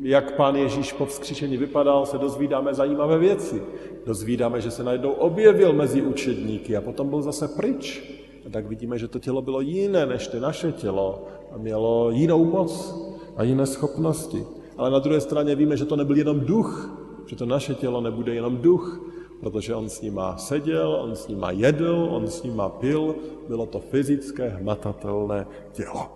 jak 0.02 0.36
pán 0.36 0.56
Ježíš 0.56 0.92
po 0.92 1.06
vzkříšení 1.06 1.56
vypadal, 1.56 2.06
se 2.06 2.18
dozvídáme 2.18 2.74
zajímavé 2.74 3.18
věci. 3.18 3.62
Dozvídáme, 4.06 4.60
že 4.60 4.70
se 4.70 4.84
najednou 4.84 5.10
objevil 5.10 5.72
mezi 5.72 6.02
učedníky 6.02 6.76
a 6.76 6.80
potom 6.80 7.08
byl 7.08 7.22
zase 7.22 7.48
pryč. 7.48 8.12
Tak 8.50 8.66
vidíme, 8.66 8.98
že 8.98 9.08
to 9.08 9.18
tělo 9.18 9.42
bylo 9.42 9.60
jiné 9.60 10.06
než 10.06 10.28
to 10.28 10.40
naše 10.40 10.72
tělo 10.72 11.24
a 11.52 11.58
mělo 11.58 12.10
jinou 12.10 12.44
moc 12.44 12.94
a 13.36 13.42
jiné 13.42 13.66
schopnosti. 13.66 14.46
Ale 14.76 14.90
na 14.90 14.98
druhé 14.98 15.20
straně 15.20 15.54
víme, 15.54 15.76
že 15.76 15.84
to 15.84 15.96
nebyl 15.96 16.16
jenom 16.16 16.40
duch, 16.40 16.90
že 17.26 17.36
to 17.36 17.46
naše 17.46 17.74
tělo 17.74 18.00
nebude 18.00 18.34
jenom 18.34 18.56
duch, 18.56 19.00
protože 19.40 19.74
on 19.74 19.88
s 19.88 20.00
nima 20.00 20.36
seděl, 20.36 20.98
on 21.02 21.16
s 21.16 21.28
nima 21.28 21.50
jedl, 21.50 22.08
on 22.10 22.28
s 22.28 22.42
nima 22.42 22.68
pil, 22.68 23.14
bylo 23.48 23.66
to 23.66 23.80
fyzické, 23.80 24.48
hmatatelné 24.48 25.46
tělo. 25.72 26.08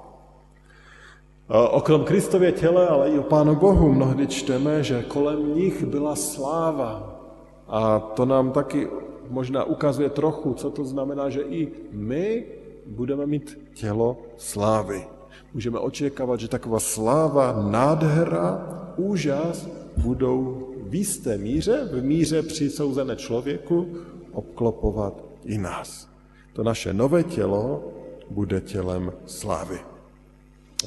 Okrom 1.71 2.05
Kristově 2.05 2.53
těle, 2.53 2.89
ale 2.89 3.11
i 3.11 3.19
o 3.19 3.23
Pánu 3.23 3.55
Bohu 3.55 3.93
mnohdy 3.93 4.27
čteme, 4.27 4.83
že 4.83 5.03
kolem 5.03 5.55
nich 5.55 5.85
byla 5.85 6.17
sláva. 6.17 7.21
A 7.69 7.99
to 7.99 8.27
nám 8.27 8.53
taky 8.53 8.89
možná 9.31 9.65
ukazuje 9.65 10.11
trochu, 10.11 10.55
co 10.55 10.71
to 10.71 10.85
znamená, 10.85 11.31
že 11.31 11.41
i 11.43 11.73
my 11.91 12.45
budeme 12.87 13.27
mít 13.27 13.59
tělo 13.75 14.19
slávy. 14.37 15.07
Můžeme 15.55 15.79
očekávat, 15.79 16.41
že 16.41 16.49
taková 16.49 16.81
sláva, 16.81 17.67
nádhera, 17.71 18.69
úžas 18.97 19.69
budou 19.97 20.69
v 20.83 20.95
jisté 20.95 21.39
míře, 21.39 21.89
v 21.93 22.03
míře 22.03 22.43
přisouzené 22.43 23.17
člověku, 23.17 23.89
obklopovat 24.33 25.25
i 25.45 25.59
nás. 25.59 26.09
To 26.53 26.63
naše 26.63 26.93
nové 26.93 27.23
tělo 27.23 27.93
bude 28.31 28.61
tělem 28.61 29.13
slávy. 29.27 29.79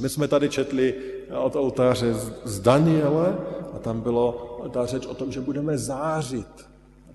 My 0.01 0.10
jsme 0.10 0.27
tady 0.27 0.49
četli 0.49 0.93
od 1.43 1.56
oltáře 1.56 2.13
z 2.43 2.60
Daniele 2.60 3.38
a 3.73 3.79
tam 3.79 4.01
bylo 4.01 4.60
ta 4.71 4.86
řeč 4.86 5.06
o 5.06 5.13
tom, 5.13 5.32
že 5.32 5.41
budeme 5.41 5.77
zářit. 5.77 6.72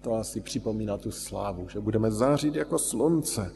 To 0.09 0.15
asi 0.15 0.41
připomíná 0.41 0.97
tu 0.97 1.11
slávu, 1.11 1.69
že 1.69 1.81
budeme 1.81 2.11
zářit 2.11 2.55
jako 2.55 2.79
slunce. 2.79 3.53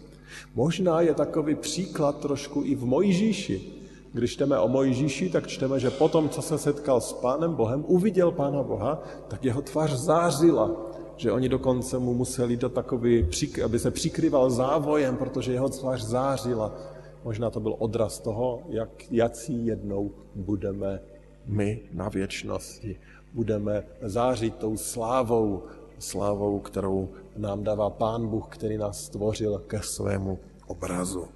Možná 0.55 1.01
je 1.01 1.15
takový 1.15 1.55
příklad 1.55 2.21
trošku 2.21 2.62
i 2.65 2.75
v 2.75 2.85
Mojžíši. 2.85 3.73
Když 4.12 4.33
čteme 4.33 4.59
o 4.59 4.69
Mojžíši, 4.69 5.31
tak 5.31 5.47
čteme, 5.47 5.81
že 5.81 5.91
potom, 5.91 6.29
co 6.29 6.43
se 6.43 6.59
setkal 6.59 7.01
s 7.01 7.12
Pánem 7.12 7.55
Bohem, 7.55 7.85
uviděl 7.87 8.31
Pána 8.31 8.62
Boha, 8.62 9.03
tak 9.29 9.45
jeho 9.45 9.62
tvář 9.62 9.93
zářila. 9.93 10.71
Že 11.17 11.33
oni 11.33 11.49
dokonce 11.49 11.99
mu 11.99 12.15
museli 12.15 12.57
do 12.57 12.69
takový, 12.69 13.27
aby 13.65 13.79
se 13.79 13.91
přikryval 13.91 14.51
závojem, 14.51 15.17
protože 15.17 15.53
jeho 15.53 15.69
tvář 15.69 16.03
zářila. 16.05 16.75
Možná 17.25 17.51
to 17.51 17.61
byl 17.61 17.77
odraz 17.79 18.21
toho, 18.21 18.62
jak, 18.69 18.91
jací 19.11 19.67
jednou 19.67 20.11
budeme 20.35 21.01
my 21.47 21.81
na 21.93 22.09
věčnosti. 22.09 23.01
Budeme 23.33 23.85
zářit 24.03 24.57
tou 24.57 24.77
slávou, 24.77 25.62
slávou, 26.03 26.59
kterou 26.59 27.09
nám 27.37 27.65
dává 27.65 27.91
Pán 27.91 28.29
Bůh, 28.29 28.47
který 28.49 28.79
nás 28.79 29.05
stvořil 29.05 29.59
ke 29.67 29.83
svému 29.83 30.38
obrazu. 30.67 31.29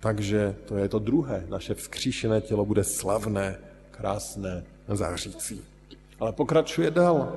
Takže 0.00 0.56
to 0.64 0.76
je 0.76 0.88
to 0.88 0.98
druhé. 0.98 1.46
Naše 1.48 1.74
vzkříšené 1.74 2.40
tělo 2.40 2.64
bude 2.64 2.84
slavné, 2.84 3.58
krásné, 3.90 4.64
zářící. 4.88 5.60
Ale 6.20 6.32
pokračuje 6.32 6.90
dál. 6.90 7.32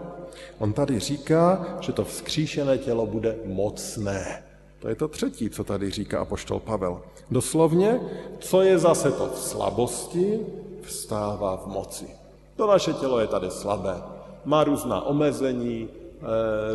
On 0.58 0.74
tady 0.74 1.00
říká, 1.00 1.78
že 1.80 1.92
to 1.92 2.06
vzkříšené 2.06 2.78
tělo 2.78 3.06
bude 3.06 3.36
mocné. 3.46 4.44
To 4.80 4.90
je 4.90 4.96
to 4.96 5.08
třetí, 5.08 5.50
co 5.50 5.64
tady 5.64 5.92
říká 5.92 6.20
apoštol 6.20 6.60
Pavel. 6.60 7.02
Doslovně, 7.32 8.00
co 8.40 8.62
je 8.62 8.80
zase 8.80 9.12
to 9.12 9.28
v 9.28 9.40
slabosti, 9.40 10.40
vstává 10.82 11.58
v 11.58 11.68
moci. 11.68 12.08
To 12.56 12.68
naše 12.68 12.94
tělo 12.94 13.20
je 13.20 13.28
tady 13.28 13.52
slabé. 13.52 14.02
Má 14.46 14.64
různá 14.64 15.02
omezení, 15.02 15.90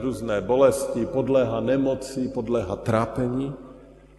různé 0.00 0.40
bolesti, 0.40 1.06
podléhá 1.06 1.60
nemoci, 1.60 2.28
podléhá 2.28 2.76
trápení. 2.76 3.54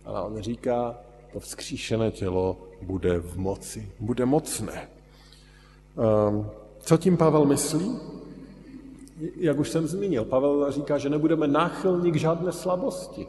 Ale 0.05 0.21
on 0.21 0.41
říká, 0.41 0.95
to 1.33 1.39
vzkříšené 1.39 2.11
tělo 2.11 2.57
bude 2.81 3.19
v 3.19 3.37
moci, 3.37 3.91
bude 3.99 4.25
mocné. 4.25 4.89
Ehm, 5.97 6.49
co 6.79 6.97
tím 6.97 7.17
Pavel 7.17 7.45
myslí? 7.45 7.97
Jak 9.37 9.59
už 9.59 9.69
jsem 9.69 9.87
zmínil, 9.87 10.25
Pavel 10.25 10.71
říká, 10.71 10.97
že 10.97 11.09
nebudeme 11.09 11.47
náchylní 11.47 12.11
k 12.11 12.15
žádné 12.15 12.51
slabosti. 12.51 13.27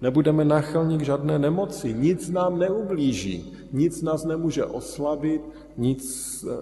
Nebudeme 0.00 0.44
náchylní 0.44 0.98
k 0.98 1.04
žádné 1.04 1.38
nemoci, 1.38 1.94
nic 1.94 2.28
nám 2.28 2.58
neublíží, 2.58 3.52
nic 3.72 4.02
nás 4.02 4.24
nemůže 4.24 4.64
oslabit, 4.64 5.42
nic 5.76 6.04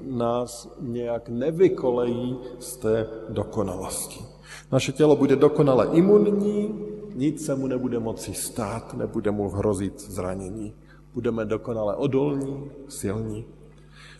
nás 0.00 0.68
nějak 0.80 1.28
nevykolejí 1.28 2.36
z 2.58 2.76
té 2.76 3.08
dokonalosti. 3.28 4.39
Naše 4.72 4.92
tělo 4.92 5.16
bude 5.16 5.36
dokonale 5.36 5.88
imunní, 5.92 6.74
nic 7.14 7.46
se 7.46 7.54
mu 7.54 7.66
nebude 7.66 7.98
moci 7.98 8.34
stát, 8.34 8.94
nebude 8.94 9.30
mu 9.30 9.48
hrozit 9.48 10.00
zranění. 10.00 10.74
Budeme 11.14 11.44
dokonale 11.44 11.96
odolní, 11.96 12.70
silní. 12.88 13.44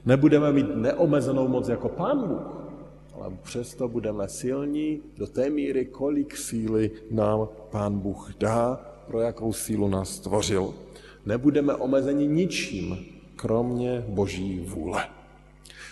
Nebudeme 0.07 0.53
mít 0.53 0.77
neomezenou 0.77 1.49
moc 1.49 1.69
jako 1.69 1.89
Pán 1.89 2.29
Bůh, 2.29 2.71
ale 3.15 3.31
přesto 3.43 3.89
budeme 3.89 4.29
silní 4.29 5.01
do 5.17 5.27
té 5.27 5.51
míry, 5.51 5.87
kolik 5.87 6.37
síly 6.37 6.91
nám 7.11 7.49
Pán 7.71 7.99
Bůh 7.99 8.35
dá, 8.39 8.81
pro 9.07 9.21
jakou 9.21 9.53
sílu 9.53 9.89
nás 9.89 10.11
stvořil. 10.11 10.75
Nebudeme 11.27 11.75
omezeni 11.75 12.27
ničím, 12.27 12.99
kromě 13.37 14.05
Boží 14.09 14.61
vůle. 14.69 15.20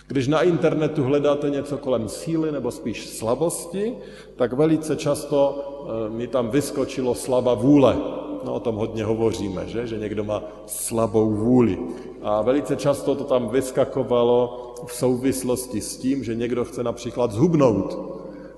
Když 0.07 0.27
na 0.27 0.41
internetu 0.41 1.03
hledáte 1.03 1.49
něco 1.49 1.77
kolem 1.77 2.09
síly 2.09 2.51
nebo 2.51 2.71
spíš 2.71 3.07
slabosti, 3.07 3.93
tak 4.35 4.53
velice 4.53 4.95
často 4.95 5.63
eh, 6.07 6.09
mi 6.09 6.27
tam 6.27 6.49
vyskočilo 6.49 7.15
slaba 7.15 7.53
vůle. 7.53 7.97
No 8.45 8.53
o 8.53 8.59
tom 8.59 8.75
hodně 8.75 9.03
hovoříme, 9.03 9.67
že? 9.67 9.87
že 9.87 9.97
někdo 9.97 10.23
má 10.23 10.43
slabou 10.65 11.29
vůli. 11.29 11.77
A 12.21 12.41
velice 12.41 12.75
často 12.75 13.15
to 13.15 13.23
tam 13.23 13.49
vyskakovalo 13.49 14.73
v 14.87 14.93
souvislosti 14.93 15.81
s 15.81 15.97
tím, 15.97 16.23
že 16.23 16.35
někdo 16.35 16.65
chce 16.65 16.83
například 16.83 17.31
zhubnout, 17.31 17.97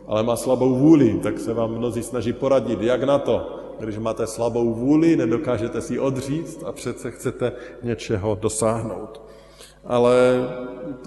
ale 0.07 0.23
má 0.23 0.35
slabou 0.35 0.75
vůli, 0.75 1.19
tak 1.23 1.39
se 1.39 1.53
vám 1.53 1.77
mnozí 1.77 2.03
snaží 2.03 2.33
poradit, 2.33 2.81
jak 2.81 3.03
na 3.03 3.19
to. 3.19 3.57
Když 3.79 3.97
máte 3.97 4.27
slabou 4.27 4.73
vůli, 4.73 5.15
nedokážete 5.15 5.81
si 5.81 5.99
odříct 5.99 6.63
a 6.63 6.71
přece 6.71 7.11
chcete 7.11 7.51
něčeho 7.83 8.37
dosáhnout. 8.41 9.21
Ale 9.85 10.13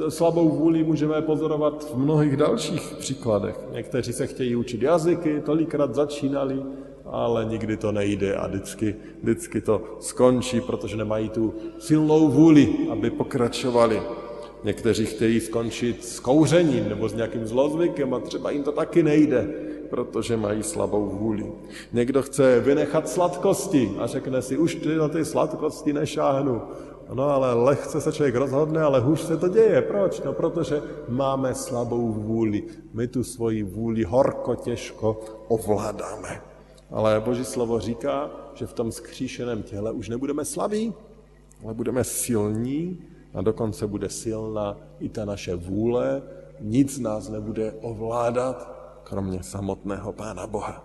slabou 0.09 0.49
vůli 0.49 0.85
můžeme 0.85 1.23
pozorovat 1.23 1.91
v 1.95 1.99
mnohých 1.99 2.37
dalších 2.37 2.95
příkladech. 2.99 3.57
Někteří 3.73 4.13
se 4.13 4.27
chtějí 4.27 4.57
učit 4.57 4.83
jazyky, 4.83 5.43
tolikrát 5.45 5.95
začínali, 5.95 6.63
ale 7.05 7.45
nikdy 7.45 7.77
to 7.77 7.93
nejde 7.93 8.35
a 8.35 8.47
vždycky, 8.47 8.97
vždycky 9.23 9.61
to 9.61 9.83
skončí, 10.01 10.61
protože 10.61 10.97
nemají 10.97 11.29
tu 11.29 11.55
silnou 11.79 12.29
vůli, 12.29 12.69
aby 12.91 13.11
pokračovali. 13.11 14.03
Někteří 14.65 15.07
chtějí 15.07 15.41
skončit 15.41 16.05
s 16.05 16.21
kouřením 16.21 16.89
nebo 16.89 17.09
s 17.09 17.15
nějakým 17.15 17.47
zlozvykem 17.47 18.15
a 18.15 18.21
třeba 18.21 18.51
jim 18.51 18.63
to 18.63 18.73
taky 18.73 19.03
nejde, 19.03 19.55
protože 19.95 20.37
mají 20.37 20.63
slabou 20.63 21.07
vůli. 21.07 21.53
Někdo 21.93 22.23
chce 22.23 22.61
vynechat 22.61 23.09
sladkosti 23.09 23.95
a 23.99 24.07
řekne 24.07 24.43
si, 24.43 24.59
už 24.59 24.75
ty 24.75 24.97
na 24.97 25.09
ty 25.09 25.25
sladkosti 25.25 25.93
nešáhnu. 25.93 26.63
No 27.15 27.31
ale 27.31 27.55
lehce 27.55 28.01
se 28.01 28.13
člověk 28.13 28.35
rozhodne, 28.35 28.83
ale 28.83 29.01
hůř 29.01 29.21
se 29.21 29.37
to 29.37 29.49
děje. 29.49 29.83
Proč? 29.83 30.21
No 30.21 30.33
protože 30.33 30.83
máme 31.09 31.55
slabou 31.55 32.13
vůli. 32.13 32.63
My 32.93 33.07
tu 33.09 33.25
svoji 33.25 33.63
vůli 33.63 34.05
horko 34.05 34.55
těžko 34.55 35.21
ovládáme. 35.49 36.43
Ale 36.91 37.21
Boží 37.21 37.45
slovo 37.45 37.81
říká, 37.81 38.31
že 38.55 38.67
v 38.67 38.73
tom 38.73 38.93
skříšeném 38.93 39.63
těle 39.63 39.93
už 39.93 40.09
nebudeme 40.09 40.45
slabí, 40.45 40.95
ale 41.65 41.75
budeme 41.75 42.05
silní 42.05 42.99
a 43.35 43.43
dokonce 43.43 43.87
bude 43.87 44.09
silná 44.09 44.77
i 45.01 45.09
ta 45.09 45.25
naše 45.25 45.55
vůle. 45.55 46.23
Nic 46.61 46.99
nás 46.99 47.29
nebude 47.29 47.73
ovládat, 47.83 48.74
kromě 49.05 49.43
samotného 49.43 50.13
Pána 50.13 50.47
Boha. 50.47 50.85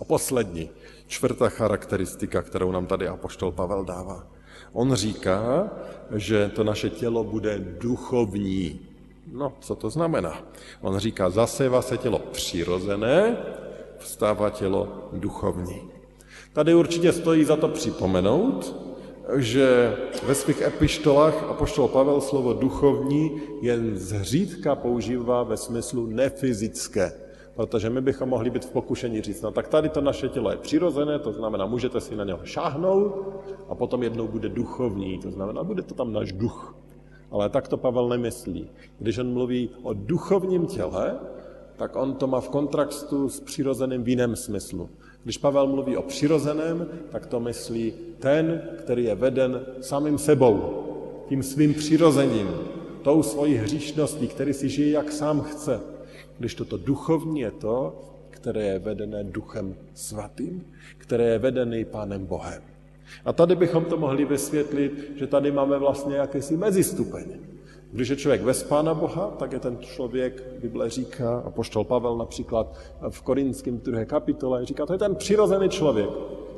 A 0.00 0.04
poslední, 0.04 0.70
čtvrtá 1.06 1.48
charakteristika, 1.48 2.42
kterou 2.42 2.72
nám 2.72 2.86
tady 2.86 3.08
Apoštol 3.08 3.52
Pavel 3.52 3.84
dává. 3.84 4.26
On 4.72 4.94
říká, 4.94 5.70
že 6.14 6.48
to 6.48 6.64
naše 6.64 6.90
tělo 6.90 7.24
bude 7.24 7.58
duchovní. 7.58 8.80
No, 9.32 9.52
co 9.60 9.74
to 9.74 9.90
znamená? 9.90 10.42
On 10.80 10.98
říká, 10.98 11.30
zaseva 11.30 11.82
se 11.82 11.98
tělo 11.98 12.18
přirozené, 12.18 13.36
vstává 13.98 14.50
tělo 14.50 15.08
duchovní. 15.12 15.82
Tady 16.52 16.74
určitě 16.74 17.12
stojí 17.12 17.44
za 17.44 17.56
to 17.56 17.68
připomenout, 17.68 18.87
že 19.36 19.96
ve 20.26 20.34
svých 20.34 20.60
epištolách 20.60 21.42
apoštol 21.42 21.88
Pavel 21.88 22.20
slovo 22.20 22.52
duchovní 22.52 23.40
jen 23.62 23.96
zřídka 23.96 24.74
používá 24.74 25.42
ve 25.42 25.56
smyslu 25.56 26.06
nefyzické. 26.06 27.12
Protože 27.54 27.90
my 27.90 28.00
bychom 28.00 28.28
mohli 28.28 28.50
být 28.50 28.64
v 28.64 28.70
pokušení 28.70 29.20
říct, 29.20 29.42
no 29.42 29.50
tak 29.50 29.68
tady 29.68 29.88
to 29.88 30.00
naše 30.00 30.28
tělo 30.28 30.50
je 30.50 30.56
přirozené, 30.56 31.18
to 31.18 31.32
znamená, 31.32 31.66
můžete 31.66 32.00
si 32.00 32.16
na 32.16 32.24
něho 32.24 32.40
šáhnout 32.44 33.42
a 33.68 33.74
potom 33.74 34.02
jednou 34.02 34.28
bude 34.28 34.48
duchovní, 34.48 35.18
to 35.18 35.30
znamená, 35.30 35.64
bude 35.64 35.82
to 35.82 35.94
tam 35.94 36.12
náš 36.12 36.32
duch. 36.32 36.76
Ale 37.30 37.48
tak 37.48 37.68
to 37.68 37.76
Pavel 37.76 38.08
nemyslí. 38.08 38.70
Když 38.98 39.18
on 39.18 39.32
mluví 39.32 39.70
o 39.82 39.92
duchovním 39.92 40.66
těle, 40.66 41.18
tak 41.76 41.96
on 41.96 42.14
to 42.14 42.26
má 42.26 42.40
v 42.40 42.48
kontrastu 42.48 43.28
s 43.28 43.40
přirozeným 43.40 44.02
v 44.02 44.08
jiném 44.08 44.36
smyslu. 44.36 44.90
Když 45.24 45.38
Pavel 45.38 45.66
mluví 45.66 45.96
o 45.96 46.02
přirozeném, 46.02 46.86
tak 47.10 47.26
to 47.26 47.40
myslí 47.40 47.92
ten, 48.18 48.62
který 48.78 49.04
je 49.04 49.14
veden 49.14 49.66
samým 49.80 50.18
sebou, 50.18 50.84
tím 51.28 51.42
svým 51.42 51.74
přirozením, 51.74 52.48
tou 53.02 53.22
svojí 53.22 53.54
hříšností, 53.54 54.28
který 54.28 54.54
si 54.54 54.68
žije, 54.68 54.90
jak 54.90 55.12
sám 55.12 55.40
chce. 55.40 55.80
Když 56.38 56.54
toto 56.54 56.76
duchovní 56.76 57.40
je 57.40 57.50
to, 57.50 58.00
které 58.30 58.66
je 58.66 58.78
vedené 58.78 59.24
duchem 59.24 59.74
svatým, 59.94 60.64
které 60.98 61.24
je 61.24 61.38
vedené 61.38 61.84
Pánem 61.84 62.26
Bohem. 62.26 62.62
A 63.24 63.32
tady 63.32 63.56
bychom 63.56 63.84
to 63.84 63.96
mohli 63.96 64.24
vysvětlit, 64.24 65.12
že 65.16 65.26
tady 65.26 65.52
máme 65.52 65.78
vlastně 65.78 66.16
jakýsi 66.16 66.56
mezistupeň. 66.56 67.57
Když 67.92 68.08
je 68.08 68.16
člověk 68.16 68.42
bez 68.42 68.62
Pána 68.62 68.94
Boha, 68.94 69.34
tak 69.38 69.52
je 69.52 69.60
ten 69.60 69.78
člověk, 69.80 70.42
Bible 70.60 70.90
říká, 70.90 71.38
a 71.38 71.50
poštol 71.50 71.84
Pavel 71.84 72.16
například 72.16 72.76
v 73.08 73.22
Korinském 73.22 73.78
druhé 73.78 74.04
kapitole, 74.04 74.66
říká, 74.66 74.86
to 74.86 74.92
je 74.92 74.98
ten 74.98 75.14
přirozený 75.14 75.68
člověk. 75.68 76.10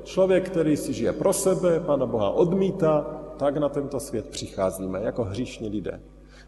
Člověk, 0.04 0.50
který 0.50 0.76
si 0.76 0.92
žije 0.92 1.12
pro 1.12 1.32
sebe, 1.32 1.80
Pána 1.80 2.06
Boha 2.06 2.30
odmítá, 2.30 3.20
tak 3.36 3.56
na 3.56 3.68
tento 3.68 4.00
svět 4.00 4.26
přicházíme 4.26 5.00
jako 5.02 5.24
hříšní 5.24 5.68
lidé. 5.68 6.00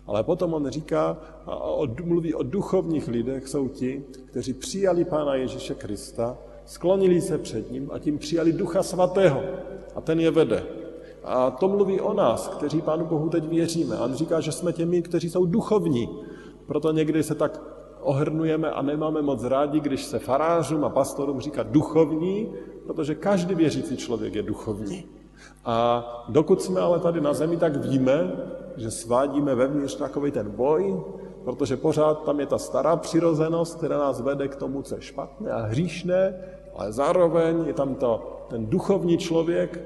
Ale 0.07 0.23
potom 0.23 0.55
on 0.55 0.69
říká, 0.71 1.17
a 1.47 1.77
mluví 2.05 2.35
o 2.35 2.43
duchovních 2.43 3.09
lidech, 3.09 3.49
jsou 3.49 3.69
ti, 3.69 4.05
kteří 4.25 4.53
přijali 4.53 5.05
Pána 5.05 5.35
Ježíše 5.35 5.75
Krista, 5.75 6.39
sklonili 6.65 7.21
se 7.21 7.39
před 7.39 7.71
ním 7.71 7.91
a 7.93 7.99
tím 7.99 8.19
přijali 8.19 8.53
Ducha 8.53 8.83
Svatého. 8.83 9.43
A 9.95 10.01
ten 10.01 10.21
je 10.21 10.31
vede. 10.31 10.82
A 11.25 11.51
to 11.51 11.69
mluví 11.69 12.01
o 12.01 12.13
nás, 12.13 12.49
kteří 12.49 12.83
Pánu 12.83 13.07
Bohu 13.07 13.29
teď 13.29 13.49
věříme. 13.49 13.97
A 13.97 14.05
on 14.05 14.15
říká, 14.15 14.41
že 14.41 14.53
jsme 14.53 14.73
těmi, 14.73 15.03
kteří 15.03 15.31
jsou 15.31 15.47
duchovní. 15.47 16.09
Proto 16.67 16.93
někdy 16.93 17.23
se 17.23 17.35
tak 17.35 17.61
ohrnujeme 18.01 18.71
a 18.71 18.83
nemáme 18.83 19.23
moc 19.23 19.45
rádi, 19.45 19.81
když 19.81 20.05
se 20.05 20.19
farářům 20.19 20.85
a 20.85 20.89
pastorům 20.89 21.41
říká 21.41 21.63
duchovní, 21.63 22.53
protože 22.87 23.15
každý 23.15 23.55
věřící 23.55 23.97
člověk 23.97 24.35
je 24.35 24.43
duchovní. 24.43 25.05
A 25.65 26.05
dokud 26.29 26.63
jsme 26.63 26.81
ale 26.81 26.99
tady 26.99 27.21
na 27.21 27.33
zemi, 27.35 27.57
tak 27.57 27.77
víme, 27.77 28.33
že 28.77 28.91
svádíme 28.91 29.55
vevnitř 29.55 29.95
takový 29.95 30.31
ten 30.31 30.51
boj, 30.51 31.03
protože 31.45 31.77
pořád 31.77 32.25
tam 32.25 32.41
je 32.41 32.47
ta 32.47 32.59
stará 32.59 32.97
přirozenost, 32.97 33.79
která 33.79 33.99
nás 33.99 34.21
vede 34.21 34.49
k 34.49 34.57
tomu, 34.57 34.83
co 34.83 34.95
je 34.95 35.03
špatné 35.03 35.51
a 35.51 35.63
hříšné, 35.63 36.35
ale 36.77 36.93
zároveň 36.93 37.65
je 37.67 37.75
tam 37.75 37.95
to, 37.95 38.43
ten 38.49 38.67
duchovní 38.67 39.19
člověk, 39.19 39.81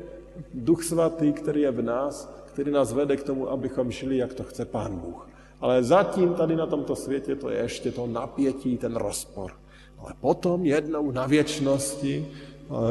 duch 0.55 0.85
svatý, 0.85 1.33
který 1.33 1.61
je 1.61 1.71
v 1.71 1.83
nás, 1.83 2.43
který 2.47 2.71
nás 2.71 2.93
vede 2.93 3.17
k 3.17 3.23
tomu, 3.23 3.51
abychom 3.51 3.91
šli, 3.91 4.17
jak 4.17 4.35
to 4.35 4.45
chce 4.45 4.65
Pán 4.65 4.97
Bůh. 4.97 5.29
Ale 5.61 5.85
zatím 5.85 6.35
tady 6.35 6.57
na 6.57 6.67
tomto 6.67 6.97
světě 6.97 7.35
to 7.35 7.51
je 7.51 7.59
ještě 7.59 7.93
to 7.93 8.07
napětí, 8.07 8.77
ten 8.79 8.97
rozpor. 8.97 9.53
Ale 9.99 10.13
potom 10.21 10.65
jednou 10.65 11.11
na 11.11 11.27
věčnosti 11.27 12.29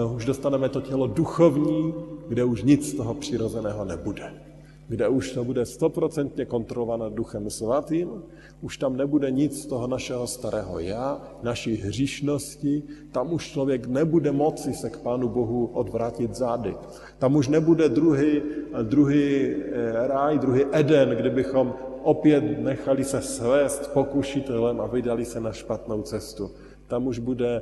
uh, 0.05 0.15
už 0.15 0.25
dostaneme 0.25 0.69
to 0.69 0.81
tělo 0.81 1.07
duchovní, 1.07 1.93
kde 2.27 2.43
už 2.43 2.63
nic 2.63 2.89
z 2.89 2.93
toho 2.93 3.13
přirozeného 3.13 3.85
nebude 3.85 4.45
kde 4.87 5.07
už 5.07 5.31
to 5.31 5.43
bude 5.43 5.65
stoprocentně 5.65 6.45
kontrolované 6.45 7.09
duchem 7.09 7.49
svatým, 7.49 8.23
už 8.61 8.77
tam 8.77 8.97
nebude 8.97 9.31
nic 9.31 9.63
z 9.63 9.65
toho 9.65 9.87
našeho 9.87 10.27
starého 10.27 10.79
já, 10.79 11.21
naší 11.43 11.75
hříšnosti, 11.75 12.83
tam 13.11 13.33
už 13.33 13.51
člověk 13.51 13.87
nebude 13.87 14.31
moci 14.31 14.73
se 14.73 14.89
k 14.89 14.97
Pánu 14.97 15.29
Bohu 15.29 15.65
odvrátit 15.65 16.35
zády. 16.35 16.75
Tam 17.17 17.35
už 17.35 17.47
nebude 17.47 17.89
druhý, 17.89 18.41
druhý 18.83 19.25
eh, 19.25 20.07
ráj, 20.07 20.39
druhý 20.39 20.63
Eden, 20.71 21.09
kdybychom 21.09 21.73
opět 22.03 22.63
nechali 22.63 23.03
se 23.03 23.21
svést 23.21 23.93
pokušitelem 23.93 24.81
a 24.81 24.87
vydali 24.87 25.25
se 25.25 25.39
na 25.39 25.51
špatnou 25.51 26.01
cestu. 26.01 26.51
Tam 26.87 27.07
už 27.07 27.19
bude 27.19 27.61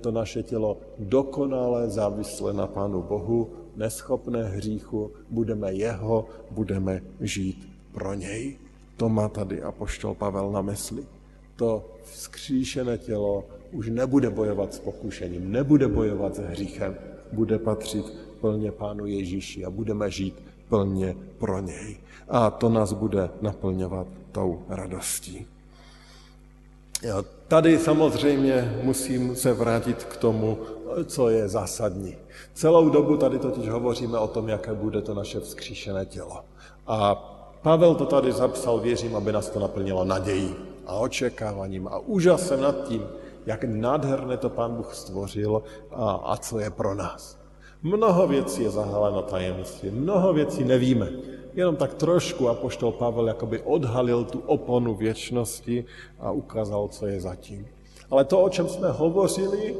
to 0.00 0.10
naše 0.10 0.42
tělo 0.42 0.78
dokonale 0.98 1.90
závislé 1.90 2.52
na 2.52 2.66
Pánu 2.66 3.02
Bohu, 3.02 3.50
neschopné 3.76 4.44
hříchu, 4.44 5.10
budeme 5.30 5.72
jeho, 5.72 6.26
budeme 6.50 7.02
žít 7.20 7.68
pro 7.92 8.14
něj. 8.14 8.56
To 8.96 9.08
má 9.08 9.28
tady 9.28 9.62
apoštol 9.62 10.14
Pavel 10.14 10.52
na 10.52 10.62
mysli. 10.62 11.04
To 11.56 11.84
vzkříšené 12.02 12.98
tělo 12.98 13.44
už 13.72 13.88
nebude 13.88 14.30
bojovat 14.30 14.74
s 14.74 14.78
pokušením, 14.78 15.52
nebude 15.52 15.88
bojovat 15.88 16.34
s 16.34 16.38
hříchem, 16.38 16.96
bude 17.32 17.58
patřit 17.58 18.04
plně 18.40 18.72
Pánu 18.72 19.06
Ježíši 19.06 19.64
a 19.64 19.70
budeme 19.70 20.10
žít 20.10 20.42
plně 20.68 21.16
pro 21.38 21.60
něj. 21.60 21.96
A 22.28 22.50
to 22.50 22.68
nás 22.68 22.92
bude 22.92 23.30
naplňovat 23.40 24.06
tou 24.32 24.62
radostí. 24.68 25.46
Tady 27.48 27.78
samozřejmě 27.78 28.78
musím 28.82 29.36
se 29.36 29.52
vrátit 29.52 30.04
k 30.04 30.16
tomu, 30.16 30.58
co 31.06 31.28
je 31.28 31.48
zásadní. 31.48 32.16
Celou 32.54 32.88
dobu 32.88 33.16
tady 33.16 33.38
totiž 33.38 33.68
hovoříme 33.68 34.18
o 34.18 34.28
tom, 34.28 34.48
jaké 34.48 34.74
bude 34.74 35.02
to 35.02 35.14
naše 35.14 35.40
vzkříšené 35.40 36.06
tělo. 36.06 36.44
A 36.86 37.30
Pavel 37.62 37.94
to 37.94 38.06
tady 38.06 38.32
zapsal, 38.32 38.80
věřím, 38.80 39.16
aby 39.16 39.32
nás 39.32 39.50
to 39.50 39.60
naplnilo 39.60 40.04
nadějí 40.04 40.54
a 40.86 40.94
očekáváním 40.94 41.88
a 41.88 41.98
úžasem 41.98 42.60
nad 42.60 42.88
tím, 42.88 43.06
jak 43.46 43.64
nádherné 43.64 44.36
to 44.36 44.48
Pán 44.48 44.74
Bůh 44.74 44.94
stvořil 44.94 45.62
a, 45.92 46.10
a 46.10 46.36
co 46.36 46.58
je 46.58 46.70
pro 46.70 46.94
nás. 46.94 47.38
Mnoho 47.82 48.26
věcí 48.26 48.62
je 48.62 48.70
zahaleno 48.70 49.22
tajemství, 49.22 49.90
mnoho 49.90 50.32
věcí 50.32 50.64
nevíme. 50.64 51.08
Jenom 51.54 51.76
tak 51.76 51.94
trošku 51.94 52.48
apoštol 52.48 52.92
Pavel 52.92 53.28
jakoby 53.28 53.60
odhalil 53.62 54.24
tu 54.24 54.38
oponu 54.38 54.94
věčnosti 54.94 55.84
a 56.18 56.30
ukázal, 56.30 56.88
co 56.88 57.06
je 57.06 57.20
zatím. 57.20 57.66
Ale 58.10 58.24
to, 58.24 58.42
o 58.42 58.48
čem 58.48 58.68
jsme 58.68 58.90
hovořili, 58.90 59.76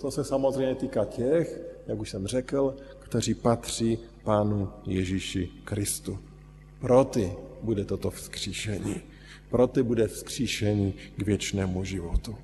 to 0.00 0.10
se 0.10 0.24
samozřejmě 0.24 0.74
týká 0.74 1.04
těch, 1.04 1.60
jak 1.86 1.98
už 2.00 2.10
jsem 2.10 2.26
řekl, 2.26 2.76
kteří 2.98 3.34
patří 3.34 3.98
Pánu 4.24 4.68
Ježíši 4.86 5.48
Kristu. 5.64 6.18
Pro 6.80 7.04
ty 7.04 7.32
bude 7.62 7.84
toto 7.84 8.10
vzkříšení. 8.10 9.00
Pro 9.50 9.66
ty 9.66 9.82
bude 9.82 10.08
vzkříšení 10.08 10.94
k 11.16 11.22
věčnému 11.22 11.84
životu. 11.84 12.36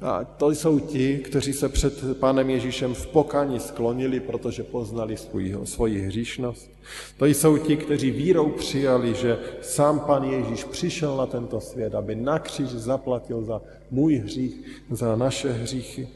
A 0.00 0.24
to 0.24 0.50
jsou 0.50 0.78
ti, 0.78 1.18
kteří 1.18 1.52
se 1.52 1.68
před 1.68 2.18
Pánem 2.18 2.50
Ježíšem 2.50 2.94
v 2.94 3.06
pokání 3.06 3.60
sklonili, 3.60 4.20
protože 4.20 4.62
poznali 4.62 5.16
svůj, 5.16 5.56
svoji 5.64 6.00
hříšnost. 6.00 6.70
To 7.16 7.26
jsou 7.26 7.58
ti, 7.58 7.76
kteří 7.76 8.10
vírou 8.10 8.50
přijali, 8.50 9.14
že 9.14 9.38
sám 9.60 10.00
Pán 10.00 10.24
Ježíš 10.24 10.64
přišel 10.64 11.16
na 11.16 11.26
tento 11.26 11.60
svět, 11.60 11.94
aby 11.94 12.14
na 12.14 12.38
kříž 12.38 12.68
zaplatil 12.68 13.44
za 13.44 13.62
můj 13.90 14.14
hřích, 14.14 14.82
za 14.90 15.16
naše 15.16 15.52
hříchy. 15.52 16.08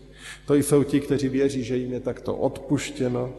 To 0.47 0.55
jsou 0.55 0.83
ti, 0.83 1.01
kteří 1.01 1.29
věří, 1.29 1.65
že 1.65 1.77
jim 1.77 1.93
je 1.93 2.01
takto 2.01 2.37
odpuštěno 2.37 3.33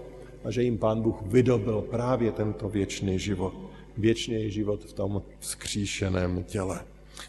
a 0.43 0.51
že 0.51 0.63
jim 0.63 0.77
Pán 0.77 1.01
Bůh 1.01 1.21
vydobil 1.21 1.81
právě 1.81 2.31
tento 2.31 2.69
věčný 2.69 3.19
život. 3.19 3.53
Věčný 3.97 4.51
život 4.51 4.83
v 4.83 4.93
tom 4.93 5.21
vzkříšeném 5.39 6.43
těle. 6.43 6.79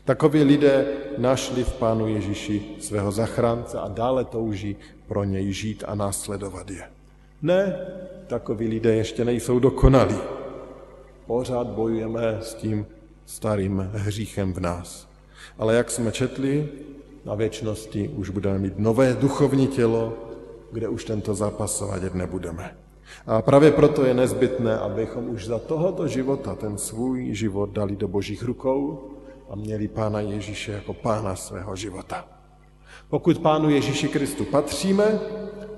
Takoví 0.04 0.42
lidé 0.42 0.86
našli 1.18 1.64
v 1.64 1.72
Pánu 1.72 2.08
Ježíši 2.08 2.62
svého 2.80 3.12
zachránce 3.12 3.78
a 3.78 3.88
dále 3.88 4.24
touží 4.24 4.76
pro 5.06 5.24
něj 5.24 5.52
žít 5.52 5.84
a 5.86 5.94
následovat 5.94 6.70
je. 6.70 6.84
Ne, 7.42 7.80
takoví 8.26 8.68
lidé 8.68 8.94
ještě 8.94 9.24
nejsou 9.24 9.58
dokonalí. 9.58 10.18
Pořád 11.26 11.66
bojujeme 11.66 12.38
s 12.40 12.54
tím 12.54 12.86
starým 13.26 13.90
hříchem 13.94 14.52
v 14.52 14.60
nás. 14.60 15.08
Ale 15.58 15.74
jak 15.74 15.90
jsme 15.90 16.12
četli, 16.12 16.68
na 17.24 17.34
věčnosti 17.34 18.08
už 18.08 18.30
budeme 18.30 18.58
mít 18.58 18.78
nové 18.78 19.14
duchovní 19.14 19.66
tělo, 19.66 20.14
kde 20.72 20.88
už 20.88 21.04
tento 21.04 21.34
zápas 21.34 21.76
svádět 21.76 22.14
nebudeme. 22.14 22.76
A 23.26 23.42
právě 23.42 23.72
proto 23.72 24.04
je 24.04 24.14
nezbytné, 24.14 24.78
abychom 24.78 25.28
už 25.28 25.46
za 25.46 25.58
tohoto 25.58 26.08
života 26.08 26.54
ten 26.54 26.78
svůj 26.78 27.34
život 27.34 27.70
dali 27.70 27.96
do 27.96 28.08
božích 28.08 28.42
rukou 28.42 29.10
a 29.50 29.56
měli 29.56 29.88
Pána 29.88 30.20
Ježíše 30.20 30.72
jako 30.72 30.94
Pána 30.94 31.36
svého 31.36 31.76
života. 31.76 32.28
Pokud 33.08 33.38
Pánu 33.38 33.70
Ježíši 33.70 34.08
Kristu 34.08 34.44
patříme, 34.44 35.20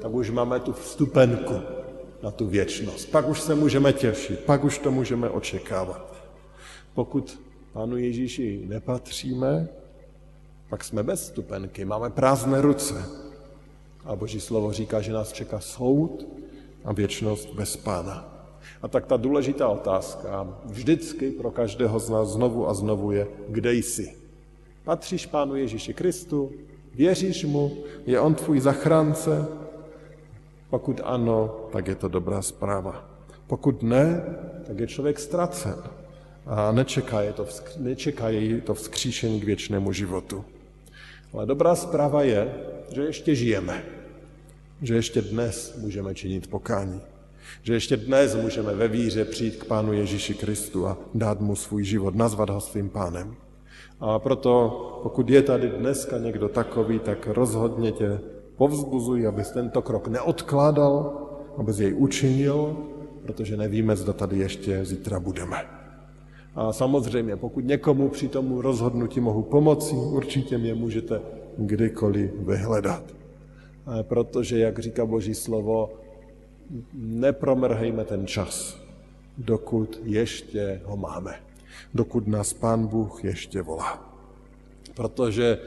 tak 0.02 0.12
už 0.12 0.30
máme 0.30 0.60
tu 0.60 0.72
vstupenku 0.72 1.54
na 2.22 2.30
tu 2.30 2.46
věčnost. 2.46 3.10
Pak 3.10 3.28
už 3.28 3.40
se 3.40 3.54
můžeme 3.54 3.92
těšit, 3.92 4.40
pak 4.40 4.64
už 4.64 4.78
to 4.78 4.90
můžeme 4.90 5.30
očekávat. 5.30 6.14
Pokud 6.94 7.40
Pánu 7.72 7.96
Ježíši 7.96 8.62
nepatříme, 8.66 9.68
pak 10.68 10.84
jsme 10.84 11.02
bez 11.02 11.20
vstupenky, 11.20 11.84
máme 11.84 12.10
prázdné 12.10 12.60
ruce. 12.60 13.04
A 14.04 14.16
Boží 14.16 14.40
slovo 14.40 14.72
říká, 14.72 15.00
že 15.00 15.12
nás 15.12 15.32
čeká 15.32 15.60
soud 15.60 16.26
a 16.84 16.92
věčnost 16.92 17.54
bez 17.54 17.76
Pána. 17.76 18.39
A 18.82 18.88
tak 18.88 19.06
ta 19.06 19.16
důležitá 19.16 19.68
otázka 19.68 20.58
vždycky 20.64 21.30
pro 21.30 21.50
každého 21.50 21.98
z 21.98 22.10
nás 22.10 22.28
znovu 22.28 22.68
a 22.68 22.74
znovu 22.74 23.12
je, 23.12 23.26
kde 23.48 23.74
jsi? 23.74 24.16
Patříš 24.84 25.26
Pánu 25.26 25.56
Ježíši 25.56 25.94
Kristu? 25.94 26.52
Věříš 26.94 27.44
mu? 27.44 27.76
Je 28.06 28.20
on 28.20 28.34
tvůj 28.34 28.60
zachránce? 28.60 29.48
Pokud 30.70 31.00
ano, 31.04 31.68
tak 31.72 31.86
je 31.86 31.94
to 31.94 32.08
dobrá 32.08 32.42
zpráva. 32.42 33.10
Pokud 33.46 33.82
ne, 33.82 34.24
tak 34.66 34.78
je 34.78 34.86
člověk 34.86 35.18
ztracen 35.18 35.76
a 36.46 36.72
nečeká, 36.72 37.22
je 37.22 37.32
to, 37.32 37.46
nečeká 37.78 38.28
jej 38.28 38.60
to 38.60 38.74
vzkříšení 38.74 39.40
k 39.40 39.44
věčnému 39.44 39.92
životu. 39.92 40.44
Ale 41.32 41.46
dobrá 41.46 41.74
zpráva 41.74 42.22
je, 42.22 42.54
že 42.94 43.02
ještě 43.02 43.34
žijeme, 43.34 43.84
že 44.82 44.94
ještě 44.94 45.22
dnes 45.22 45.76
můžeme 45.76 46.14
činit 46.14 46.50
pokání. 46.50 47.00
Že 47.62 47.74
ještě 47.74 47.96
dnes 47.96 48.34
můžeme 48.34 48.74
ve 48.74 48.88
víře 48.88 49.24
přijít 49.24 49.56
k 49.56 49.64
Pánu 49.64 49.92
Ježíši 49.92 50.34
Kristu 50.34 50.86
a 50.86 50.98
dát 51.14 51.40
mu 51.40 51.56
svůj 51.56 51.84
život, 51.84 52.14
nazvat 52.14 52.50
ho 52.50 52.60
svým 52.60 52.88
pánem. 52.88 53.34
A 54.00 54.18
proto, 54.18 54.50
pokud 55.02 55.30
je 55.30 55.42
tady 55.42 55.68
dneska 55.68 56.18
někdo 56.18 56.48
takový, 56.48 56.98
tak 56.98 57.26
rozhodně 57.26 57.92
tě 57.92 58.20
povzbuzuji, 58.56 59.26
abys 59.26 59.50
tento 59.50 59.82
krok 59.82 60.08
neodkládal, 60.08 61.26
abys 61.56 61.78
jej 61.78 61.94
učinil, 61.94 62.76
protože 63.22 63.56
nevíme, 63.56 63.96
zda 63.96 64.12
tady 64.12 64.38
ještě 64.38 64.84
zítra 64.84 65.20
budeme. 65.20 65.56
A 66.54 66.72
samozřejmě, 66.72 67.36
pokud 67.36 67.64
někomu 67.64 68.08
při 68.08 68.28
tomu 68.28 68.60
rozhodnutí 68.60 69.20
mohu 69.20 69.42
pomoci, 69.42 69.94
určitě 69.94 70.58
mě 70.58 70.74
můžete 70.74 71.20
kdykoliv 71.58 72.30
vyhledat. 72.34 73.02
Protože, 74.02 74.58
jak 74.58 74.78
říká 74.78 75.06
Boží 75.06 75.34
slovo, 75.34 75.90
nepromrhejme 76.94 78.04
ten 78.04 78.26
čas, 78.26 78.80
dokud 79.38 80.00
ještě 80.02 80.80
ho 80.84 80.96
máme, 80.96 81.40
dokud 81.94 82.26
nás 82.26 82.52
Pán 82.52 82.86
Bůh 82.86 83.24
ještě 83.24 83.62
volá. 83.62 84.16
Protože 84.94 85.58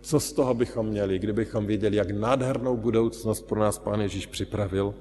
co 0.00 0.20
z 0.20 0.32
toho 0.32 0.54
bychom 0.54 0.86
měli, 0.86 1.18
kdybychom 1.18 1.66
věděli, 1.66 1.96
jak 1.96 2.10
nádhernou 2.10 2.76
budoucnost 2.76 3.46
pro 3.46 3.60
nás 3.60 3.78
Pán 3.78 4.00
Ježíš 4.00 4.26
připravil, 4.26 4.94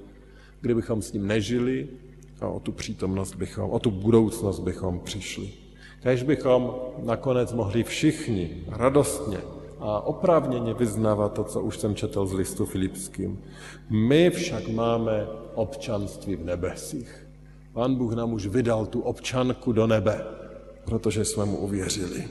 kdybychom 0.61 1.01
s 1.01 1.13
ním 1.13 1.27
nežili 1.27 1.87
a 2.41 2.47
o 2.47 2.59
tu 2.59 2.71
přítomnost 2.71 3.35
bychom, 3.35 3.69
o 3.69 3.79
tu 3.79 3.91
budoucnost 3.91 4.59
bychom 4.59 4.99
přišli. 4.99 5.49
Kež 6.03 6.23
bychom 6.23 6.75
nakonec 7.03 7.53
mohli 7.53 7.83
všichni 7.83 8.63
radostně 8.67 9.37
a 9.79 9.99
oprávněně 9.99 10.73
vyznávat 10.73 11.33
to, 11.33 11.43
co 11.43 11.61
už 11.61 11.77
jsem 11.77 11.95
četl 11.95 12.25
z 12.25 12.33
listu 12.33 12.65
Filipským. 12.65 13.41
My 13.89 14.29
však 14.29 14.67
máme 14.67 15.27
občanství 15.55 16.35
v 16.35 16.45
nebesích. 16.45 17.27
Pán 17.73 17.95
Bůh 17.95 18.13
nám 18.13 18.33
už 18.33 18.47
vydal 18.47 18.85
tu 18.85 19.01
občanku 19.01 19.71
do 19.71 19.87
nebe, 19.87 20.25
protože 20.85 21.25
jsme 21.25 21.45
mu 21.45 21.57
uvěřili. 21.57 22.27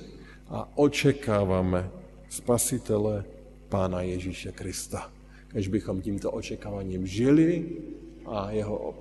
A 0.49 0.69
očekáváme 0.75 1.91
spasitele 2.29 3.25
Pána 3.69 4.03
Ježíše 4.03 4.53
Krista. 4.53 5.11
Kež 5.49 5.69
bychom 5.69 6.01
tímto 6.01 6.31
očekáváním 6.31 7.07
žili 7.07 7.67
a 8.27 8.51
jeho, 8.51 8.95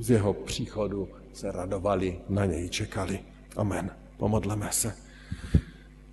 z 0.00 0.10
jeho 0.10 0.34
příchodu 0.34 1.08
se 1.32 1.52
radovali, 1.52 2.18
na 2.28 2.44
něj 2.44 2.68
čekali. 2.68 3.20
Amen. 3.56 3.90
Pomodleme 4.16 4.68
se. 4.70 4.94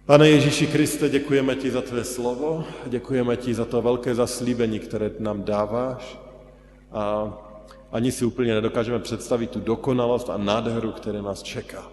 Pane 0.06 0.30
Ježíši 0.30 0.68
Kriste, 0.68 1.10
děkujeme 1.10 1.56
ti 1.56 1.72
za 1.72 1.82
tvé 1.82 2.04
slovo, 2.04 2.64
děkujeme 2.88 3.38
ti 3.38 3.54
za 3.54 3.66
to 3.66 3.82
velké 3.82 4.16
zaslíbení, 4.16 4.80
které 4.80 5.12
nám 5.20 5.44
dáváš 5.44 6.20
a 6.92 7.34
ani 7.92 8.12
si 8.12 8.26
úplně 8.26 8.54
nedokážeme 8.54 9.00
představit 9.00 9.50
tu 9.50 9.60
dokonalost 9.60 10.30
a 10.30 10.38
nádheru, 10.38 10.92
které 10.92 11.22
nás 11.22 11.44
čeká. 11.44 11.92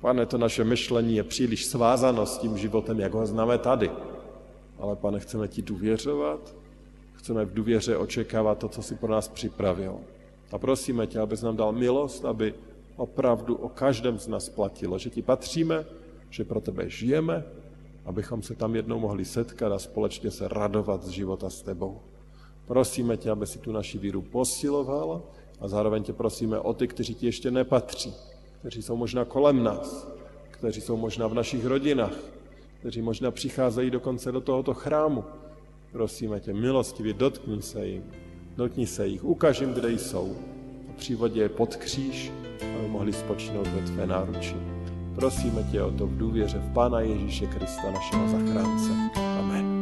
Pane, 0.00 0.26
to 0.26 0.38
naše 0.38 0.64
myšlení 0.64 1.16
je 1.16 1.24
příliš 1.24 1.66
svázáno 1.66 2.26
s 2.26 2.38
tím 2.38 2.58
životem, 2.58 3.00
jak 3.00 3.14
ho 3.14 3.26
známe 3.26 3.58
tady. 3.58 3.90
Ale 4.78 4.96
pane, 4.96 5.20
chceme 5.20 5.48
ti 5.48 5.62
důvěřovat, 5.62 6.54
chceme 7.12 7.44
v 7.44 7.54
důvěře 7.54 7.96
očekávat 7.96 8.58
to, 8.58 8.68
co 8.68 8.82
jsi 8.82 8.94
pro 8.94 9.12
nás 9.12 9.28
připravil. 9.28 9.96
A 10.52 10.58
prosíme 10.58 11.06
tě, 11.06 11.18
abys 11.18 11.42
nám 11.42 11.56
dal 11.56 11.72
milost, 11.72 12.24
aby 12.24 12.54
opravdu 12.96 13.54
o 13.54 13.68
každém 13.68 14.18
z 14.18 14.28
nás 14.28 14.48
platilo, 14.48 14.98
že 14.98 15.10
ti 15.10 15.22
patříme, 15.22 15.84
že 16.30 16.44
pro 16.44 16.60
tebe 16.60 16.90
žijeme, 16.90 17.44
abychom 18.04 18.42
se 18.42 18.54
tam 18.54 18.76
jednou 18.76 19.00
mohli 19.00 19.24
setkat 19.24 19.72
a 19.72 19.78
společně 19.78 20.30
se 20.30 20.48
radovat 20.48 21.02
z 21.02 21.08
života 21.08 21.50
s 21.50 21.62
tebou. 21.62 22.00
Prosíme 22.66 23.16
tě, 23.16 23.30
aby 23.30 23.46
si 23.46 23.58
tu 23.58 23.72
naši 23.72 23.98
víru 23.98 24.22
posiloval 24.22 25.22
a 25.60 25.68
zároveň 25.68 26.02
tě 26.02 26.12
prosíme 26.12 26.58
o 26.58 26.74
ty, 26.74 26.88
kteří 26.88 27.14
ti 27.14 27.26
ještě 27.26 27.50
nepatří, 27.50 28.14
kteří 28.60 28.82
jsou 28.82 28.96
možná 28.96 29.24
kolem 29.24 29.62
nás, 29.62 30.08
kteří 30.50 30.80
jsou 30.80 30.96
možná 30.96 31.26
v 31.26 31.34
našich 31.34 31.64
rodinách, 31.64 32.18
kteří 32.80 33.02
možná 33.02 33.30
přicházejí 33.30 33.90
dokonce 33.90 34.32
do 34.32 34.40
tohoto 34.40 34.74
chrámu. 34.74 35.24
Prosíme 35.92 36.40
tě, 36.40 36.54
milostivě, 36.54 37.14
dotkni 37.14 37.62
se 37.62 37.86
jim, 37.86 38.04
dotkni 38.56 38.86
se 38.86 39.06
jich, 39.06 39.24
ukaž 39.24 39.60
jim, 39.60 39.74
kde 39.74 39.92
jsou 39.92 40.36
a 40.90 40.92
přivodě 40.96 41.42
je 41.42 41.48
pod 41.48 41.76
kříž, 41.76 42.32
aby 42.78 42.88
mohli 42.88 43.12
spočinout 43.12 43.66
ve 43.66 43.82
tvé 43.82 44.06
náručí. 44.06 44.56
Prosíme 45.14 45.62
tě 45.72 45.82
o 45.82 45.90
to 45.90 46.06
v 46.06 46.16
důvěře 46.16 46.58
v 46.58 46.72
Pána 46.72 47.00
Ježíše 47.00 47.46
Krista, 47.46 47.90
našeho 47.90 48.28
zachránce. 48.28 48.90
Amen. 49.38 49.75